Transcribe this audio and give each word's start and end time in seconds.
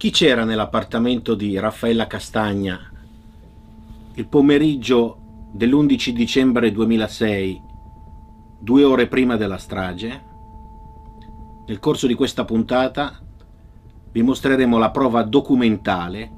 Chi 0.00 0.08
c'era 0.08 0.44
nell'appartamento 0.44 1.34
di 1.34 1.58
Raffaella 1.58 2.06
Castagna 2.06 2.90
il 4.14 4.26
pomeriggio 4.28 5.18
dell'11 5.52 6.08
dicembre 6.12 6.72
2006, 6.72 7.62
due 8.60 8.82
ore 8.82 9.08
prima 9.08 9.36
della 9.36 9.58
strage? 9.58 10.22
Nel 11.66 11.78
corso 11.80 12.06
di 12.06 12.14
questa 12.14 12.46
puntata 12.46 13.20
vi 14.10 14.22
mostreremo 14.22 14.78
la 14.78 14.90
prova 14.90 15.22
documentale 15.22 16.30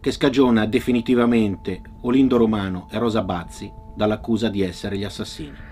che 0.00 0.10
scagiona 0.10 0.66
definitivamente 0.66 1.80
Olindo 2.00 2.38
Romano 2.38 2.88
e 2.90 2.98
Rosa 2.98 3.22
Bazzi 3.22 3.72
dall'accusa 3.94 4.48
di 4.48 4.62
essere 4.62 4.98
gli 4.98 5.04
assassini. 5.04 5.70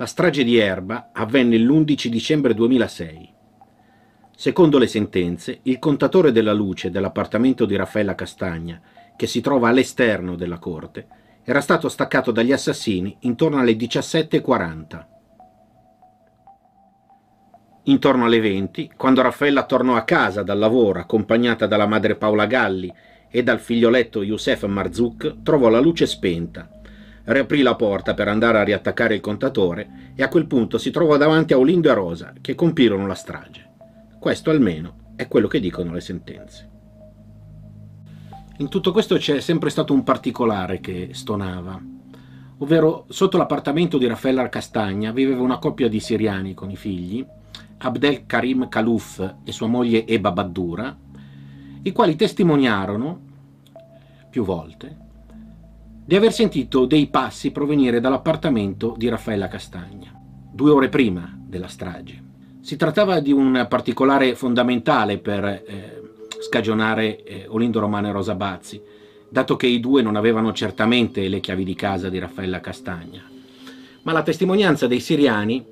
La 0.00 0.06
strage 0.06 0.44
di 0.44 0.56
Erba 0.56 1.10
avvenne 1.12 1.58
l'11 1.58 2.06
dicembre 2.06 2.54
2006. 2.54 3.34
Secondo 4.30 4.78
le 4.78 4.86
sentenze, 4.86 5.58
il 5.62 5.80
contatore 5.80 6.30
della 6.30 6.52
luce 6.52 6.92
dell'appartamento 6.92 7.64
di 7.64 7.74
Raffaella 7.74 8.14
Castagna, 8.14 8.80
che 9.16 9.26
si 9.26 9.40
trova 9.40 9.70
all'esterno 9.70 10.36
della 10.36 10.60
corte, 10.60 11.08
era 11.42 11.60
stato 11.60 11.88
staccato 11.88 12.30
dagli 12.30 12.52
assassini 12.52 13.16
intorno 13.22 13.58
alle 13.58 13.72
17.40. 13.72 15.06
Intorno 17.82 18.24
alle 18.24 18.38
20, 18.38 18.92
quando 18.96 19.22
Raffaella 19.22 19.64
tornò 19.64 19.96
a 19.96 20.04
casa 20.04 20.44
dal 20.44 20.60
lavoro 20.60 21.00
accompagnata 21.00 21.66
dalla 21.66 21.88
madre 21.88 22.14
Paola 22.14 22.46
Galli 22.46 22.94
e 23.28 23.42
dal 23.42 23.58
figlioletto 23.58 24.22
Youssef 24.22 24.62
Marzouk, 24.64 25.42
trovò 25.42 25.68
la 25.68 25.80
luce 25.80 26.06
spenta 26.06 26.77
riaprì 27.28 27.62
la 27.62 27.74
porta 27.74 28.14
per 28.14 28.28
andare 28.28 28.58
a 28.58 28.64
riattaccare 28.64 29.14
il 29.14 29.20
contatore 29.20 30.12
e 30.14 30.22
a 30.22 30.28
quel 30.28 30.46
punto 30.46 30.78
si 30.78 30.90
trovò 30.90 31.16
davanti 31.16 31.52
a 31.52 31.58
Olindo 31.58 31.90
e 31.90 31.94
Rosa 31.94 32.32
che 32.40 32.54
compirono 32.54 33.06
la 33.06 33.14
strage. 33.14 33.66
Questo 34.18 34.50
almeno 34.50 35.12
è 35.16 35.28
quello 35.28 35.46
che 35.46 35.60
dicono 35.60 35.92
le 35.92 36.00
sentenze. 36.00 36.68
In 38.58 38.68
tutto 38.68 38.92
questo 38.92 39.16
c'è 39.16 39.40
sempre 39.40 39.70
stato 39.70 39.92
un 39.92 40.02
particolare 40.04 40.80
che 40.80 41.10
stonava, 41.12 41.80
ovvero 42.58 43.04
sotto 43.08 43.36
l'appartamento 43.36 43.98
di 43.98 44.06
Raffaella 44.06 44.48
Castagna 44.48 45.12
viveva 45.12 45.42
una 45.42 45.58
coppia 45.58 45.88
di 45.88 46.00
siriani 46.00 46.54
con 46.54 46.70
i 46.70 46.76
figli, 46.76 47.24
Abdel 47.78 48.26
Karim 48.26 48.68
Kalouf 48.68 49.34
e 49.44 49.52
sua 49.52 49.68
moglie 49.68 50.06
Eba 50.06 50.32
Baddura, 50.32 50.96
i 51.82 51.92
quali 51.92 52.16
testimoniarono 52.16 53.20
più 54.30 54.44
volte 54.44 55.06
di 56.08 56.16
aver 56.16 56.32
sentito 56.32 56.86
dei 56.86 57.08
passi 57.08 57.50
provenire 57.50 58.00
dall'appartamento 58.00 58.94
di 58.96 59.10
Raffaella 59.10 59.46
Castagna, 59.46 60.10
due 60.50 60.70
ore 60.70 60.88
prima 60.88 61.38
della 61.38 61.66
strage. 61.66 62.22
Si 62.62 62.76
trattava 62.76 63.20
di 63.20 63.30
un 63.30 63.66
particolare 63.68 64.34
fondamentale 64.34 65.18
per 65.18 65.44
eh, 65.44 66.02
scagionare 66.40 67.22
eh, 67.24 67.44
Olindo 67.48 67.78
Romano 67.78 68.08
e 68.08 68.12
Rosa 68.12 68.34
Bazzi, 68.34 68.80
dato 69.28 69.56
che 69.56 69.66
i 69.66 69.80
due 69.80 70.00
non 70.00 70.16
avevano 70.16 70.54
certamente 70.54 71.28
le 71.28 71.40
chiavi 71.40 71.62
di 71.62 71.74
casa 71.74 72.08
di 72.08 72.18
Raffaella 72.18 72.60
Castagna. 72.60 73.22
Ma 74.00 74.12
la 74.12 74.22
testimonianza 74.22 74.86
dei 74.86 75.00
siriani 75.00 75.62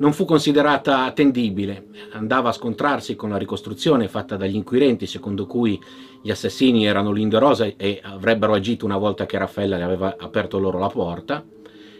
non 0.00 0.14
fu 0.14 0.24
considerata 0.24 1.04
attendibile, 1.04 1.88
andava 2.12 2.48
a 2.48 2.52
scontrarsi 2.52 3.16
con 3.16 3.28
la 3.30 3.36
ricostruzione 3.36 4.08
fatta 4.08 4.36
dagli 4.36 4.54
inquirenti 4.54 5.06
secondo 5.06 5.46
cui 5.46 5.80
gli 6.22 6.30
assassini 6.30 6.86
erano 6.86 7.12
Lindo 7.12 7.36
e 7.36 7.40
Rosa 7.40 7.64
e 7.76 8.00
avrebbero 8.02 8.54
agito 8.54 8.86
una 8.86 8.96
volta 8.96 9.26
che 9.26 9.36
Raffaella 9.36 9.76
le 9.76 9.82
aveva 9.82 10.16
aperto 10.18 10.58
loro 10.58 10.78
la 10.78 10.88
porta 10.88 11.44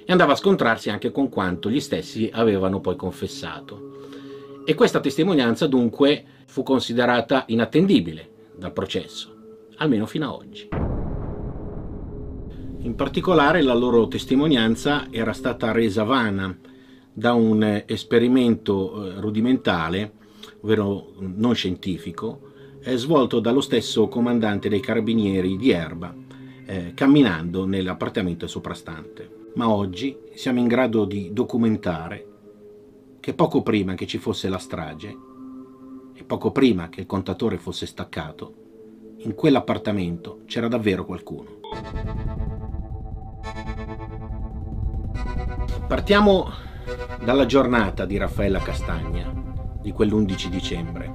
e 0.05 0.11
andava 0.11 0.33
a 0.33 0.37
scontrarsi 0.37 0.89
anche 0.89 1.11
con 1.11 1.29
quanto 1.29 1.71
gli 1.71 1.81
stessi 1.81 2.31
avevano 2.33 2.81
poi 2.81 2.97
confessato. 2.97 3.99
E 4.65 4.75
questa 4.75 5.01
testimonianza 5.01 5.67
dunque 5.67 6.25
fu 6.47 6.63
considerata 6.63 7.45
inattendibile 7.49 8.29
dal 8.57 8.73
processo, 8.73 9.35
almeno 9.77 10.07
fino 10.07 10.27
ad 10.27 10.33
oggi. 10.33 10.69
In 12.83 12.95
particolare 12.95 13.61
la 13.61 13.75
loro 13.75 14.09
testimonianza 14.09 15.09
era 15.11 15.35
stata 15.35 15.71
resa 15.71 16.03
vana 16.03 16.57
da 17.13 17.33
un 17.33 17.83
esperimento 17.87 19.17
eh, 19.17 19.21
rudimentale, 19.21 20.13
ovvero 20.61 21.13
non 21.19 21.55
scientifico, 21.55 22.49
eh, 22.83 22.97
svolto 22.97 23.41
dallo 23.41 23.61
stesso 23.61 24.09
comandante 24.09 24.69
dei 24.69 24.81
carabinieri 24.81 25.57
di 25.57 25.71
Erba, 25.71 26.15
eh, 26.67 26.93
camminando 26.95 27.67
nell'appartamento 27.67 28.47
soprastante. 28.47 29.49
Ma 29.55 29.69
oggi 29.69 30.17
siamo 30.35 30.61
in 30.61 30.69
grado 30.69 31.05
di 31.05 31.31
documentare 31.33 32.27
che 33.19 33.35
poco 33.35 33.63
prima 33.63 33.95
che 33.95 34.07
ci 34.07 34.19
fosse 34.19 34.49
la 34.49 34.59
strage 34.59 35.17
e 36.15 36.25
poco 36.25 36.53
prima 36.53 36.89
che 36.89 37.01
il 37.01 37.07
contatore 37.07 37.59
fosse 37.59 37.87
staccato, 37.87 38.55
in 39.19 39.35
quell'appartamento 39.35 40.41
c'era 40.47 40.69
davvero 40.69 41.05
qualcuno. 41.05 41.59
Partiamo 45.87 46.69
dalla 47.23 47.47
giornata 47.47 48.05
di 48.05 48.17
Raffaella 48.17 48.61
Castagna, 48.61 49.33
di 49.81 49.93
quell'11 49.93 50.47
dicembre. 50.47 51.13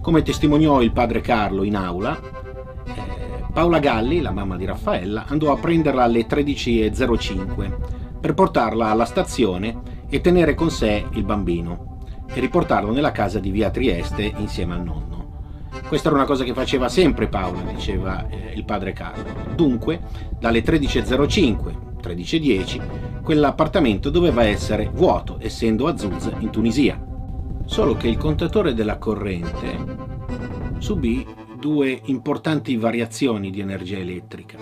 Come 0.00 0.22
testimoniò 0.22 0.80
il 0.82 0.92
padre 0.92 1.20
Carlo 1.20 1.62
in 1.62 1.76
aula, 1.76 2.18
eh, 2.84 3.44
Paola 3.52 3.78
Galli, 3.78 4.20
la 4.20 4.30
mamma 4.30 4.56
di 4.56 4.64
Raffaella, 4.64 5.26
andò 5.26 5.52
a 5.52 5.58
prenderla 5.58 6.04
alle 6.04 6.26
13.05 6.26 7.74
per 8.20 8.34
portarla 8.34 8.88
alla 8.88 9.04
stazione 9.04 9.80
e 10.08 10.20
tenere 10.20 10.54
con 10.54 10.70
sé 10.70 11.06
il 11.12 11.24
bambino 11.24 11.98
e 12.26 12.40
riportarlo 12.40 12.92
nella 12.92 13.12
casa 13.12 13.38
di 13.38 13.50
via 13.50 13.70
Trieste 13.70 14.32
insieme 14.36 14.74
al 14.74 14.82
nonno. 14.82 15.16
Questa 15.86 16.08
era 16.08 16.16
una 16.16 16.26
cosa 16.26 16.44
che 16.44 16.52
faceva 16.52 16.88
sempre 16.88 17.28
Paola, 17.28 17.60
diceva 17.72 18.28
eh, 18.28 18.52
il 18.54 18.64
padre 18.64 18.92
Carlo. 18.92 19.54
Dunque, 19.54 20.00
dalle 20.38 20.62
13.05 20.62 21.87
13.10, 22.08 23.20
quell'appartamento 23.22 24.08
doveva 24.08 24.44
essere 24.44 24.90
vuoto, 24.92 25.36
essendo 25.40 25.86
Azuz 25.86 26.30
in 26.38 26.50
Tunisia. 26.50 27.04
Solo 27.66 27.96
che 27.96 28.08
il 28.08 28.16
contatore 28.16 28.72
della 28.72 28.96
corrente 28.96 30.06
subì 30.78 31.26
due 31.58 32.00
importanti 32.04 32.76
variazioni 32.76 33.50
di 33.50 33.60
energia 33.60 33.98
elettrica, 33.98 34.56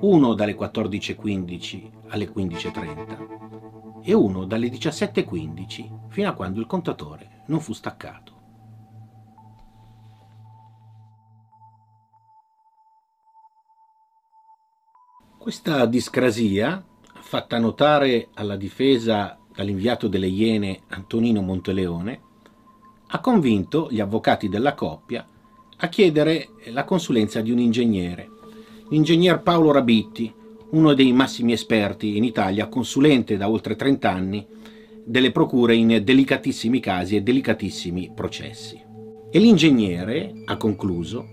uno 0.00 0.34
dalle 0.34 0.54
14.15 0.54 1.90
alle 2.08 2.30
15.30 2.30 4.02
e 4.02 4.12
uno 4.12 4.44
dalle 4.44 4.68
17.15 4.68 6.08
fino 6.08 6.28
a 6.28 6.32
quando 6.32 6.60
il 6.60 6.66
contatore 6.66 7.42
non 7.46 7.60
fu 7.60 7.72
staccato. 7.72 8.39
Questa 15.40 15.86
discrasia, 15.86 16.84
fatta 17.14 17.58
notare 17.58 18.28
alla 18.34 18.56
difesa 18.56 19.38
dall'inviato 19.54 20.06
delle 20.06 20.26
Iene 20.26 20.80
Antonino 20.88 21.40
Monteleone, 21.40 22.20
ha 23.06 23.20
convinto 23.20 23.88
gli 23.90 24.00
avvocati 24.00 24.50
della 24.50 24.74
coppia 24.74 25.26
a 25.78 25.88
chiedere 25.88 26.50
la 26.66 26.84
consulenza 26.84 27.40
di 27.40 27.50
un 27.50 27.58
ingegnere, 27.58 28.28
l'ingegner 28.90 29.40
Paolo 29.40 29.72
Rabitti, 29.72 30.30
uno 30.72 30.92
dei 30.92 31.10
massimi 31.14 31.52
esperti 31.52 32.18
in 32.18 32.24
Italia, 32.24 32.68
consulente 32.68 33.38
da 33.38 33.48
oltre 33.48 33.76
30 33.76 34.10
anni 34.10 34.46
delle 35.02 35.32
procure 35.32 35.74
in 35.74 36.02
delicatissimi 36.04 36.80
casi 36.80 37.16
e 37.16 37.22
delicatissimi 37.22 38.12
processi. 38.14 38.78
E 39.30 39.38
l'ingegnere 39.38 40.34
ha 40.44 40.58
concluso 40.58 41.26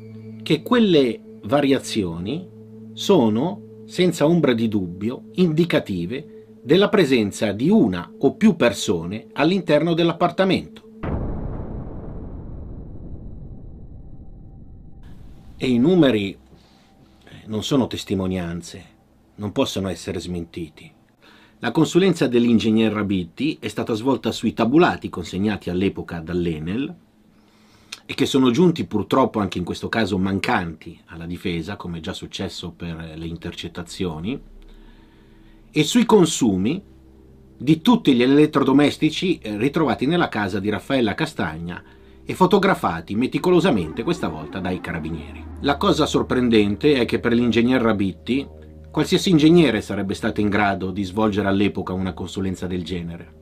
che 0.44 0.64
quelle 0.64 1.20
variazioni 1.44 2.48
sono, 2.94 3.67
senza 3.88 4.26
ombra 4.26 4.54
di 4.54 4.68
dubbio, 4.68 5.30
indicative 5.36 6.60
della 6.62 6.90
presenza 6.90 7.54
di 7.54 7.70
una 7.70 8.12
o 8.20 8.34
più 8.34 8.58
persone 8.58 9.28
all'interno 9.32 9.94
dell'appartamento. 9.94 10.84
E 15.56 15.68
i 15.70 15.80
numeri 15.80 16.34
eh, 16.34 16.38
non 17.46 17.64
sono 17.64 17.88
testimonianze, 17.88 18.84
non 19.36 19.54
possono 19.54 19.88
essere 19.88 20.20
smentiti. 20.20 20.92
La 21.60 21.72
consulenza 21.72 22.28
dell'ingegner 22.28 22.92
Rabitti 22.92 23.58
è 23.60 23.70
stata 23.70 23.94
svolta 23.94 24.32
sui 24.32 24.54
tabulati 24.54 25.10
consegnati 25.10 25.70
all'epoca 25.70 26.20
dall'Enel 26.20 26.94
e 28.10 28.14
che 28.14 28.26
sono 28.26 28.52
giunti 28.52 28.86
purtroppo 28.86 29.40
anche 29.40 29.58
in 29.58 29.66
questo 29.66 29.90
caso 29.90 30.18
mancanti 30.18 30.98
alla 31.08 31.26
difesa, 31.26 31.76
come 31.76 31.98
è 31.98 32.02
già 32.02 32.14
successo 32.14 32.72
per 32.72 33.14
le 33.18 33.26
intercettazioni, 33.26 34.42
e 35.70 35.84
sui 35.84 36.06
consumi 36.06 36.82
di 37.58 37.82
tutti 37.82 38.14
gli 38.14 38.22
elettrodomestici 38.22 39.40
eh, 39.40 39.58
ritrovati 39.58 40.06
nella 40.06 40.30
casa 40.30 40.62
di 40.62 40.70
Raffaella 40.70 41.16
Castagna 41.16 41.84
e 42.24 42.34
fotografati 42.34 43.14
meticolosamente 43.16 44.04
questa 44.04 44.30
volta 44.30 44.60
dai 44.60 44.80
carabinieri. 44.80 45.44
La 45.62 45.76
cosa 45.76 46.06
sorprendente 46.06 46.96
è 46.96 47.04
che 47.04 47.20
per 47.20 47.34
l'ingegner 47.34 47.82
Rabitti 47.82 48.48
qualsiasi 48.90 49.32
ingegnere 49.32 49.82
sarebbe 49.82 50.14
stato 50.14 50.40
in 50.40 50.48
grado 50.48 50.92
di 50.92 51.04
svolgere 51.04 51.50
all'epoca 51.50 51.92
una 51.92 52.14
consulenza 52.14 52.68
del 52.68 52.86
genere, 52.86 53.34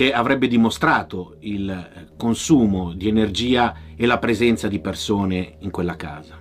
che 0.00 0.14
avrebbe 0.14 0.48
dimostrato 0.48 1.36
il 1.40 2.08
consumo 2.16 2.94
di 2.94 3.06
energia 3.06 3.74
e 3.94 4.06
la 4.06 4.16
presenza 4.16 4.66
di 4.66 4.78
persone 4.78 5.56
in 5.58 5.70
quella 5.70 5.94
casa. 5.94 6.38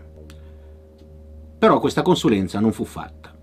Però 1.60 1.78
questa 1.82 2.02
consulenza 2.02 2.62
non 2.62 2.72
fu 2.72 2.86
fatta, 2.86 3.38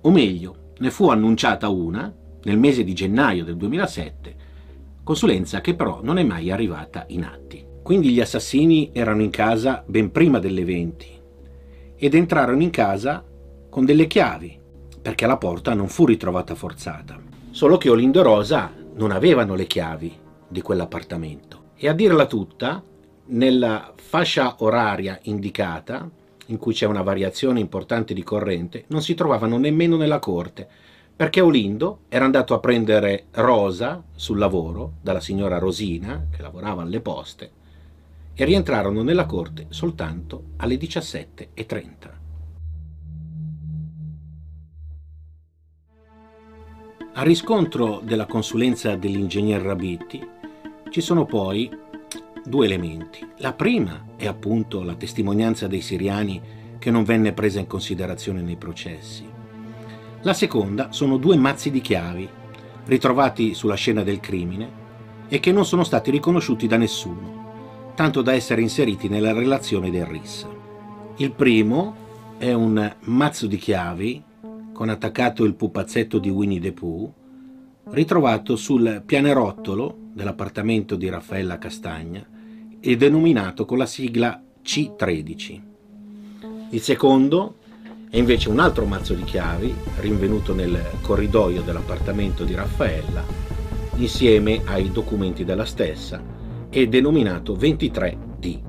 o 0.00 0.10
meglio, 0.10 0.72
ne 0.78 0.90
fu 0.90 1.10
annunciata 1.10 1.68
una 1.68 2.12
nel 2.42 2.58
mese 2.58 2.82
di 2.82 2.92
gennaio 2.92 3.44
del 3.44 3.56
2007 3.56 4.36
consulenza 5.04 5.60
che 5.60 5.76
però 5.76 6.00
non 6.02 6.18
è 6.18 6.24
mai 6.24 6.50
arrivata 6.50 7.04
in 7.10 7.22
atti. 7.22 7.64
Quindi 7.84 8.10
gli 8.10 8.20
assassini 8.20 8.90
erano 8.92 9.22
in 9.22 9.30
casa 9.30 9.84
ben 9.86 10.10
prima 10.10 10.40
delle 10.40 10.64
20 10.64 11.20
ed 11.94 12.14
entrarono 12.16 12.62
in 12.62 12.70
casa 12.70 13.24
con 13.70 13.84
delle 13.84 14.08
chiavi, 14.08 14.58
perché 15.00 15.24
la 15.24 15.36
porta 15.36 15.72
non 15.72 15.86
fu 15.86 16.04
ritrovata 16.04 16.56
forzata. 16.56 17.16
Solo 17.52 17.76
che 17.76 17.90
Olindo 17.90 18.22
Rosa 18.22 18.84
non 18.96 19.10
avevano 19.10 19.54
le 19.54 19.66
chiavi 19.66 20.18
di 20.48 20.62
quell'appartamento. 20.62 21.64
E 21.76 21.88
a 21.88 21.92
dirla 21.92 22.26
tutta, 22.26 22.82
nella 23.26 23.92
fascia 23.94 24.56
oraria 24.58 25.18
indicata, 25.22 26.08
in 26.46 26.58
cui 26.58 26.72
c'è 26.72 26.86
una 26.86 27.02
variazione 27.02 27.60
importante 27.60 28.14
di 28.14 28.22
corrente, 28.22 28.84
non 28.88 29.02
si 29.02 29.14
trovavano 29.14 29.58
nemmeno 29.58 29.96
nella 29.96 30.18
corte, 30.18 30.66
perché 31.14 31.40
Olindo 31.40 32.00
era 32.08 32.24
andato 32.24 32.54
a 32.54 32.60
prendere 32.60 33.26
Rosa 33.32 34.02
sul 34.14 34.38
lavoro 34.38 34.94
dalla 35.00 35.20
signora 35.20 35.58
Rosina, 35.58 36.26
che 36.30 36.42
lavorava 36.42 36.82
alle 36.82 37.00
poste, 37.00 37.50
e 38.34 38.44
rientrarono 38.44 39.02
nella 39.02 39.26
corte 39.26 39.66
soltanto 39.70 40.42
alle 40.56 40.76
17.30. 40.76 42.24
A 47.18 47.22
riscontro 47.22 48.02
della 48.04 48.26
consulenza 48.26 48.94
dell'ingegner 48.94 49.62
Rabitti 49.62 50.22
ci 50.90 51.00
sono 51.00 51.24
poi 51.24 51.74
due 52.44 52.66
elementi. 52.66 53.26
La 53.38 53.54
prima 53.54 54.08
è 54.16 54.26
appunto 54.26 54.82
la 54.82 54.96
testimonianza 54.96 55.66
dei 55.66 55.80
siriani 55.80 56.38
che 56.78 56.90
non 56.90 57.04
venne 57.04 57.32
presa 57.32 57.58
in 57.58 57.66
considerazione 57.66 58.42
nei 58.42 58.56
processi. 58.56 59.24
La 60.20 60.34
seconda 60.34 60.92
sono 60.92 61.16
due 61.16 61.38
mazzi 61.38 61.70
di 61.70 61.80
chiavi, 61.80 62.28
ritrovati 62.84 63.54
sulla 63.54 63.76
scena 63.76 64.02
del 64.02 64.20
crimine 64.20 64.70
e 65.28 65.40
che 65.40 65.52
non 65.52 65.64
sono 65.64 65.84
stati 65.84 66.10
riconosciuti 66.10 66.66
da 66.66 66.76
nessuno, 66.76 67.92
tanto 67.94 68.20
da 68.20 68.34
essere 68.34 68.60
inseriti 68.60 69.08
nella 69.08 69.32
relazione 69.32 69.90
del 69.90 70.04
RIS. 70.04 70.46
Il 71.16 71.32
primo 71.32 71.96
è 72.36 72.52
un 72.52 72.94
mazzo 73.04 73.46
di 73.46 73.56
chiavi 73.56 74.22
con 74.76 74.90
attaccato 74.90 75.42
il 75.44 75.54
pupazzetto 75.54 76.18
di 76.18 76.28
Winnie 76.28 76.60
the 76.60 76.70
Pooh, 76.70 77.10
ritrovato 77.84 78.56
sul 78.56 79.02
pianerottolo 79.06 79.96
dell'appartamento 80.12 80.96
di 80.96 81.08
Raffaella 81.08 81.56
Castagna 81.56 82.22
e 82.78 82.96
denominato 82.98 83.64
con 83.64 83.78
la 83.78 83.86
sigla 83.86 84.38
C13. 84.62 85.60
Il 86.68 86.80
secondo 86.82 87.54
e 88.10 88.18
invece 88.18 88.50
un 88.50 88.58
altro 88.58 88.84
mazzo 88.84 89.14
di 89.14 89.24
chiavi 89.24 89.74
rinvenuto 90.00 90.52
nel 90.52 90.78
corridoio 91.00 91.62
dell'appartamento 91.62 92.44
di 92.44 92.54
Raffaella 92.54 93.24
insieme 93.94 94.60
ai 94.66 94.92
documenti 94.92 95.46
della 95.46 95.64
stessa 95.64 96.22
e 96.68 96.86
denominato 96.86 97.56
23D. 97.56 98.60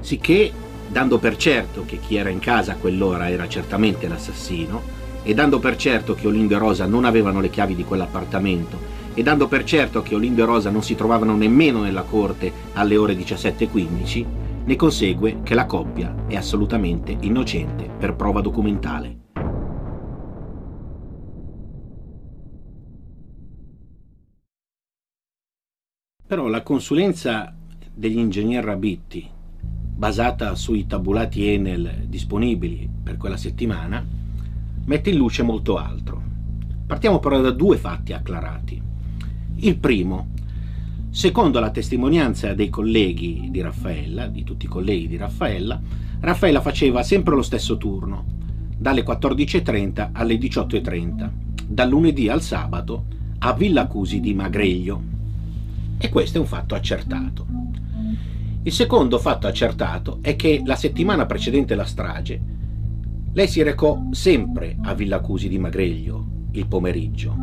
Sicché, 0.00 0.52
dando 0.92 1.18
per 1.18 1.36
certo 1.36 1.84
che 1.86 1.98
chi 1.98 2.16
era 2.16 2.28
in 2.28 2.38
casa 2.38 2.72
a 2.72 2.76
quell'ora 2.76 3.30
era 3.30 3.48
certamente 3.48 4.06
l'assassino, 4.06 5.00
e 5.22 5.32
dando 5.32 5.58
per 5.58 5.76
certo 5.76 6.14
che 6.14 6.26
Olindo 6.26 6.54
e 6.54 6.58
Rosa 6.58 6.84
non 6.84 7.06
avevano 7.06 7.40
le 7.40 7.48
chiavi 7.48 7.74
di 7.74 7.84
quell'appartamento, 7.84 8.78
e 9.14 9.22
dando 9.22 9.48
per 9.48 9.64
certo 9.64 10.02
che 10.02 10.14
Olindo 10.14 10.42
e 10.42 10.44
Rosa 10.46 10.68
non 10.68 10.82
si 10.82 10.94
trovavano 10.94 11.34
nemmeno 11.34 11.80
nella 11.80 12.02
corte 12.02 12.52
alle 12.74 12.98
ore 12.98 13.14
17.15, 13.14 14.26
ne 14.64 14.76
consegue 14.76 15.40
che 15.42 15.54
la 15.54 15.64
coppia 15.64 16.14
è 16.28 16.36
assolutamente 16.36 17.16
innocente 17.20 17.88
per 17.98 18.14
prova 18.14 18.42
documentale. 18.42 19.20
Però 26.26 26.48
la 26.48 26.62
consulenza 26.62 27.54
degli 27.94 28.18
ingegner 28.18 28.64
Rabitti, 28.64 29.40
basata 30.02 30.56
sui 30.56 30.84
tabulati 30.88 31.46
Enel 31.46 32.06
disponibili 32.08 32.90
per 33.04 33.16
quella 33.16 33.36
settimana, 33.36 34.04
mette 34.84 35.10
in 35.10 35.16
luce 35.16 35.44
molto 35.44 35.76
altro. 35.76 36.20
Partiamo 36.84 37.20
però 37.20 37.40
da 37.40 37.52
due 37.52 37.76
fatti 37.76 38.12
acclarati. 38.12 38.82
Il 39.58 39.78
primo 39.78 40.30
Secondo 41.08 41.60
la 41.60 41.70
testimonianza 41.70 42.52
dei 42.52 42.68
colleghi 42.68 43.46
di 43.50 43.60
Raffaella, 43.60 44.26
di 44.26 44.42
tutti 44.42 44.64
i 44.64 44.68
colleghi 44.68 45.06
di 45.06 45.18
Raffaella, 45.18 45.80
Raffaella 46.18 46.60
faceva 46.62 47.04
sempre 47.04 47.36
lo 47.36 47.42
stesso 47.42 47.76
turno, 47.76 48.24
dalle 48.76 49.04
14.30 49.04 50.08
alle 50.14 50.34
18.30, 50.34 51.30
dal 51.68 51.88
lunedì 51.88 52.28
al 52.28 52.42
sabato 52.42 53.04
a 53.38 53.52
Villa 53.52 53.86
Cusi 53.86 54.18
di 54.18 54.34
Magreglio. 54.34 55.00
E 55.98 56.08
questo 56.08 56.38
è 56.38 56.40
un 56.40 56.46
fatto 56.46 56.74
accertato. 56.74 57.46
Il 58.64 58.72
secondo 58.72 59.18
fatto 59.18 59.46
accertato 59.46 60.18
è 60.22 60.36
che 60.36 60.62
la 60.64 60.76
settimana 60.76 61.26
precedente 61.26 61.74
la 61.74 61.84
strage 61.84 62.60
lei 63.34 63.48
si 63.48 63.62
recò 63.62 64.08
sempre 64.10 64.76
a 64.82 64.92
Villa 64.92 65.20
Cusi 65.20 65.48
di 65.48 65.58
Magreglio 65.58 66.26
il 66.52 66.66
pomeriggio 66.66 67.34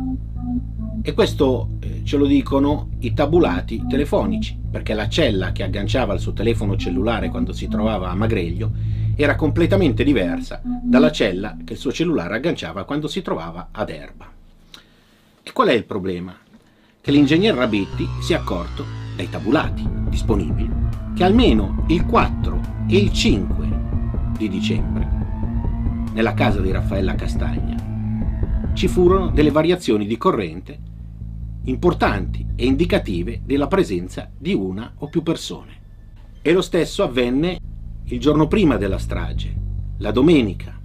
e 1.02 1.12
questo 1.14 1.70
eh, 1.80 2.02
ce 2.04 2.16
lo 2.16 2.26
dicono 2.26 2.90
i 3.00 3.12
tabulati 3.12 3.84
telefonici, 3.88 4.56
perché 4.70 4.94
la 4.94 5.08
cella 5.08 5.50
che 5.50 5.64
agganciava 5.64 6.12
al 6.12 6.20
suo 6.20 6.32
telefono 6.32 6.76
cellulare 6.76 7.28
quando 7.28 7.52
si 7.52 7.66
trovava 7.66 8.10
a 8.10 8.14
Magreglio 8.14 8.70
era 9.16 9.34
completamente 9.34 10.04
diversa 10.04 10.60
dalla 10.62 11.10
cella 11.10 11.56
che 11.64 11.72
il 11.72 11.78
suo 11.78 11.90
cellulare 11.90 12.36
agganciava 12.36 12.84
quando 12.84 13.08
si 13.08 13.20
trovava 13.20 13.70
ad 13.72 13.90
Erba. 13.90 14.30
E 15.42 15.52
qual 15.52 15.68
è 15.68 15.72
il 15.72 15.84
problema? 15.84 16.36
Che 17.00 17.10
l'ingegner 17.10 17.54
Rabetti 17.54 18.06
si 18.22 18.32
è 18.32 18.36
accorto 18.36 18.84
dai 19.16 19.28
tabulati 19.28 19.84
disponibili 20.08 20.89
che 21.20 21.26
almeno 21.26 21.84
il 21.88 22.06
4 22.06 22.60
e 22.88 22.96
il 22.96 23.12
5 23.12 23.68
di 24.38 24.48
dicembre, 24.48 25.06
nella 26.14 26.32
casa 26.32 26.62
di 26.62 26.70
Raffaella 26.70 27.14
Castagna, 27.14 27.76
ci 28.72 28.88
furono 28.88 29.28
delle 29.28 29.50
variazioni 29.50 30.06
di 30.06 30.16
corrente 30.16 30.78
importanti 31.64 32.46
e 32.56 32.64
indicative 32.64 33.42
della 33.44 33.66
presenza 33.66 34.30
di 34.34 34.54
una 34.54 34.94
o 34.96 35.08
più 35.08 35.22
persone. 35.22 35.72
E 36.40 36.52
lo 36.52 36.62
stesso 36.62 37.02
avvenne 37.02 37.60
il 38.04 38.18
giorno 38.18 38.48
prima 38.48 38.78
della 38.78 38.96
strage, 38.96 39.54
la 39.98 40.12
domenica, 40.12 40.80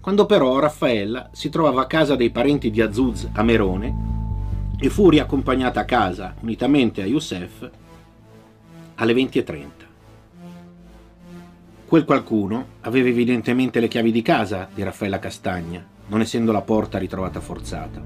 quando 0.00 0.26
però 0.26 0.58
Raffaella 0.58 1.30
si 1.30 1.50
trovava 1.50 1.82
a 1.82 1.86
casa 1.86 2.16
dei 2.16 2.30
parenti 2.30 2.68
di 2.68 2.80
Azuz 2.80 3.28
a 3.30 3.44
Merone 3.44 4.74
e 4.76 4.90
fu 4.90 5.08
riaccompagnata 5.08 5.78
a 5.78 5.84
casa 5.84 6.34
unitamente 6.40 7.00
a 7.00 7.06
Youssef 7.06 7.70
alle 9.00 9.14
20.30. 9.14 9.68
Quel 11.86 12.04
qualcuno 12.04 12.66
aveva 12.82 13.08
evidentemente 13.08 13.80
le 13.80 13.88
chiavi 13.88 14.12
di 14.12 14.20
casa 14.20 14.68
di 14.72 14.82
Raffaella 14.82 15.18
Castagna, 15.18 15.82
non 16.08 16.20
essendo 16.20 16.52
la 16.52 16.60
porta 16.60 16.98
ritrovata 16.98 17.40
forzata. 17.40 18.00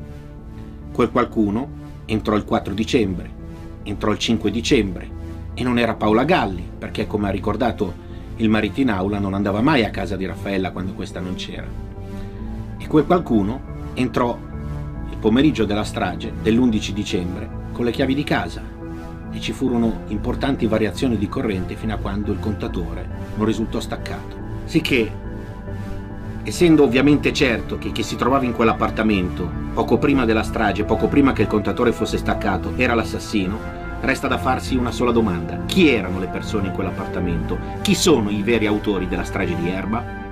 Quel 0.93 1.11
qualcuno 1.11 1.83
entrò 2.05 2.37
il 2.37 2.45
4 2.45 2.73
dicembre, 2.73 3.29
entrò 3.83 4.13
il 4.13 4.19
5 4.19 4.51
dicembre 4.53 5.11
e 5.55 5.65
non 5.65 5.79
era 5.79 5.95
Paola 5.95 6.23
Galli, 6.23 6.71
perché 6.79 7.09
come 7.09 7.29
ha 7.29 7.33
ricordato 7.33 8.03
Il 8.37 8.49
marito 8.49 8.81
in 8.81 8.91
aula 8.91 9.21
non 9.21 9.35
andava 9.35 9.61
mai 9.61 9.85
a 9.85 9.91
casa 9.91 10.17
di 10.17 10.27
Raffaella 10.27 10.73
quando 10.73 10.93
questa 10.95 11.21
non 11.21 11.35
c'era. 11.35 11.69
E 12.79 12.87
quel 12.87 13.07
qualcuno 13.07 13.91
entrò 13.95 14.37
il 15.11 15.17
pomeriggio 15.19 15.65
della 15.65 15.85
strage 15.85 16.33
dell'11 16.41 16.91
dicembre 16.91 17.51
con 17.73 17.85
le 17.85 17.93
chiavi 17.93 18.15
di 18.15 18.25
casa 18.25 18.74
e 19.35 19.41
ci 19.41 19.53
furono 19.53 20.03
importanti 20.07 20.67
variazioni 20.67 21.19
di 21.19 21.29
corrente 21.29 21.75
fino 21.75 21.93
a 21.93 21.99
quando 21.99 22.33
il 22.33 22.39
contatore 22.39 23.07
non 23.35 23.45
risultò 23.45 23.81
staccato. 23.81 24.37
Sicché, 24.65 25.13
essendo 26.45 26.85
ovviamente 26.85 27.33
certo 27.33 27.77
che 27.77 27.93
chi 27.93 28.03
si 28.03 28.17
trovava 28.17 28.45
in 28.45 28.55
quell'appartamento, 28.55 29.51
poco 29.75 29.99
prima 29.99 30.25
della 30.25 30.43
strage, 30.45 30.85
poco 30.85 31.09
prima 31.09 31.33
che 31.33 31.43
il 31.43 31.49
contatore 31.49 31.93
fosse 31.93 32.17
staccato, 32.17 32.73
era 32.77 32.95
l'assassino, 32.95 33.83
Resta 34.05 34.29
da 34.29 34.37
farsi 34.37 34.77
una 34.77 34.91
sola 34.91 35.13
domanda. 35.13 35.61
Chi 35.65 35.89
erano 35.89 36.19
le 36.19 36.27
persone 36.27 36.67
in 36.67 36.75
quell'appartamento? 36.75 37.57
Chi 37.81 37.95
sono 37.95 38.29
i 38.29 38.43
veri 38.43 38.67
autori 38.67 39.09
della 39.09 39.25
strage 39.25 39.57
di 39.57 39.71
Erba? 39.71 40.24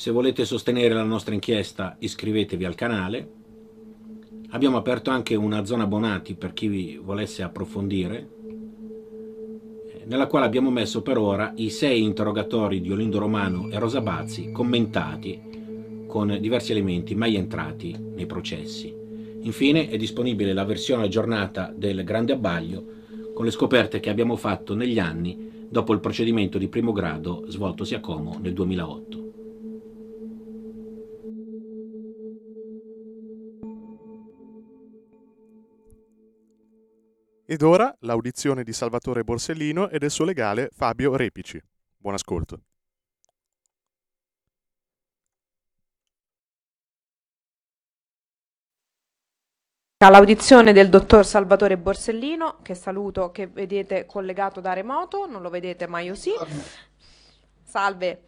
Se 0.00 0.10
volete 0.10 0.46
sostenere 0.46 0.94
la 0.94 1.02
nostra 1.02 1.34
inchiesta 1.34 1.96
iscrivetevi 1.98 2.64
al 2.64 2.74
canale. 2.74 3.32
Abbiamo 4.48 4.78
aperto 4.78 5.10
anche 5.10 5.34
una 5.34 5.66
zona 5.66 5.82
abbonati 5.82 6.36
per 6.36 6.54
chi 6.54 6.96
volesse 6.96 7.42
approfondire, 7.42 8.28
nella 10.06 10.26
quale 10.26 10.46
abbiamo 10.46 10.70
messo 10.70 11.02
per 11.02 11.18
ora 11.18 11.52
i 11.56 11.68
sei 11.68 12.02
interrogatori 12.02 12.80
di 12.80 12.90
Olindo 12.90 13.18
Romano 13.18 13.68
e 13.68 13.78
Rosa 13.78 14.00
Bazzi 14.00 14.50
commentati 14.52 16.06
con 16.06 16.34
diversi 16.40 16.72
elementi 16.72 17.14
mai 17.14 17.36
entrati 17.36 17.94
nei 18.14 18.24
processi. 18.24 18.96
Infine 19.42 19.90
è 19.90 19.98
disponibile 19.98 20.54
la 20.54 20.64
versione 20.64 21.04
aggiornata 21.04 21.74
del 21.76 22.04
Grande 22.04 22.32
Abbaglio 22.32 22.84
con 23.34 23.44
le 23.44 23.50
scoperte 23.50 24.00
che 24.00 24.08
abbiamo 24.08 24.36
fatto 24.36 24.74
negli 24.74 24.98
anni 24.98 25.66
dopo 25.68 25.92
il 25.92 26.00
procedimento 26.00 26.56
di 26.56 26.68
primo 26.68 26.92
grado 26.92 27.44
svoltosi 27.48 27.94
a 27.94 28.00
Como 28.00 28.38
nel 28.40 28.54
2008. 28.54 29.19
Ed 37.52 37.62
ora 37.62 37.92
l'audizione 38.02 38.62
di 38.62 38.72
Salvatore 38.72 39.24
Borsellino 39.24 39.88
e 39.88 39.98
del 39.98 40.12
suo 40.12 40.24
legale 40.24 40.70
Fabio 40.72 41.16
Repici. 41.16 41.60
Buon 41.96 42.14
ascolto. 42.14 42.60
All'audizione 49.96 50.72
del 50.72 50.88
dottor 50.88 51.26
Salvatore 51.26 51.76
Borsellino, 51.76 52.60
che 52.62 52.76
saluto, 52.76 53.32
che 53.32 53.48
vedete 53.48 54.06
collegato 54.06 54.60
da 54.60 54.72
remoto, 54.72 55.26
non 55.26 55.42
lo 55.42 55.50
vedete 55.50 55.88
ma 55.88 55.98
io 55.98 56.14
sì. 56.14 56.30
Salve. 57.64 58.26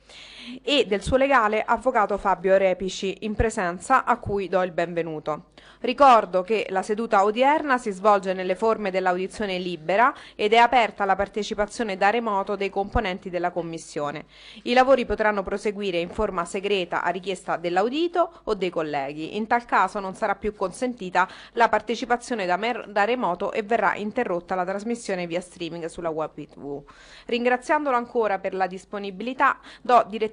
E 0.62 0.86
del 0.86 1.02
suo 1.02 1.16
legale 1.16 1.62
avvocato 1.62 2.18
Fabio 2.18 2.56
Repici, 2.56 3.18
in 3.20 3.36
presenza 3.36 4.04
a 4.04 4.18
cui 4.18 4.48
do 4.48 4.60
il 4.62 4.72
benvenuto. 4.72 5.50
Ricordo 5.80 6.42
che 6.42 6.66
la 6.70 6.82
seduta 6.82 7.22
odierna 7.22 7.78
si 7.78 7.90
svolge 7.90 8.32
nelle 8.32 8.56
forme 8.56 8.90
dell'audizione 8.90 9.58
libera 9.58 10.12
ed 10.34 10.52
è 10.52 10.56
aperta 10.56 11.04
alla 11.04 11.16
partecipazione 11.16 11.96
da 11.96 12.10
remoto 12.10 12.56
dei 12.56 12.70
componenti 12.70 13.30
della 13.30 13.50
Commissione. 13.50 14.24
I 14.62 14.72
lavori 14.72 15.06
potranno 15.06 15.42
proseguire 15.42 15.98
in 15.98 16.10
forma 16.10 16.44
segreta 16.44 17.02
a 17.02 17.10
richiesta 17.10 17.56
dell'audito 17.56 18.40
o 18.44 18.54
dei 18.54 18.70
colleghi. 18.70 19.36
In 19.36 19.46
tal 19.46 19.64
caso 19.64 20.00
non 20.00 20.14
sarà 20.14 20.34
più 20.34 20.54
consentita 20.54 21.28
la 21.52 21.68
partecipazione 21.68 22.46
da, 22.46 22.58
da 22.86 23.04
remoto 23.04 23.52
e 23.52 23.62
verrà 23.62 23.94
interrotta 23.94 24.56
la 24.56 24.64
trasmissione 24.64 25.26
via 25.26 25.40
streaming 25.40 25.86
sulla 25.86 26.10
web 26.10 26.32
TV. 26.34 26.82
Ringraziandolo 27.26 27.96
ancora 27.96 28.38
per 28.38 28.54
la 28.54 28.66
disponibilità, 28.66 29.58
do 29.80 30.04
direttamente 30.08 30.30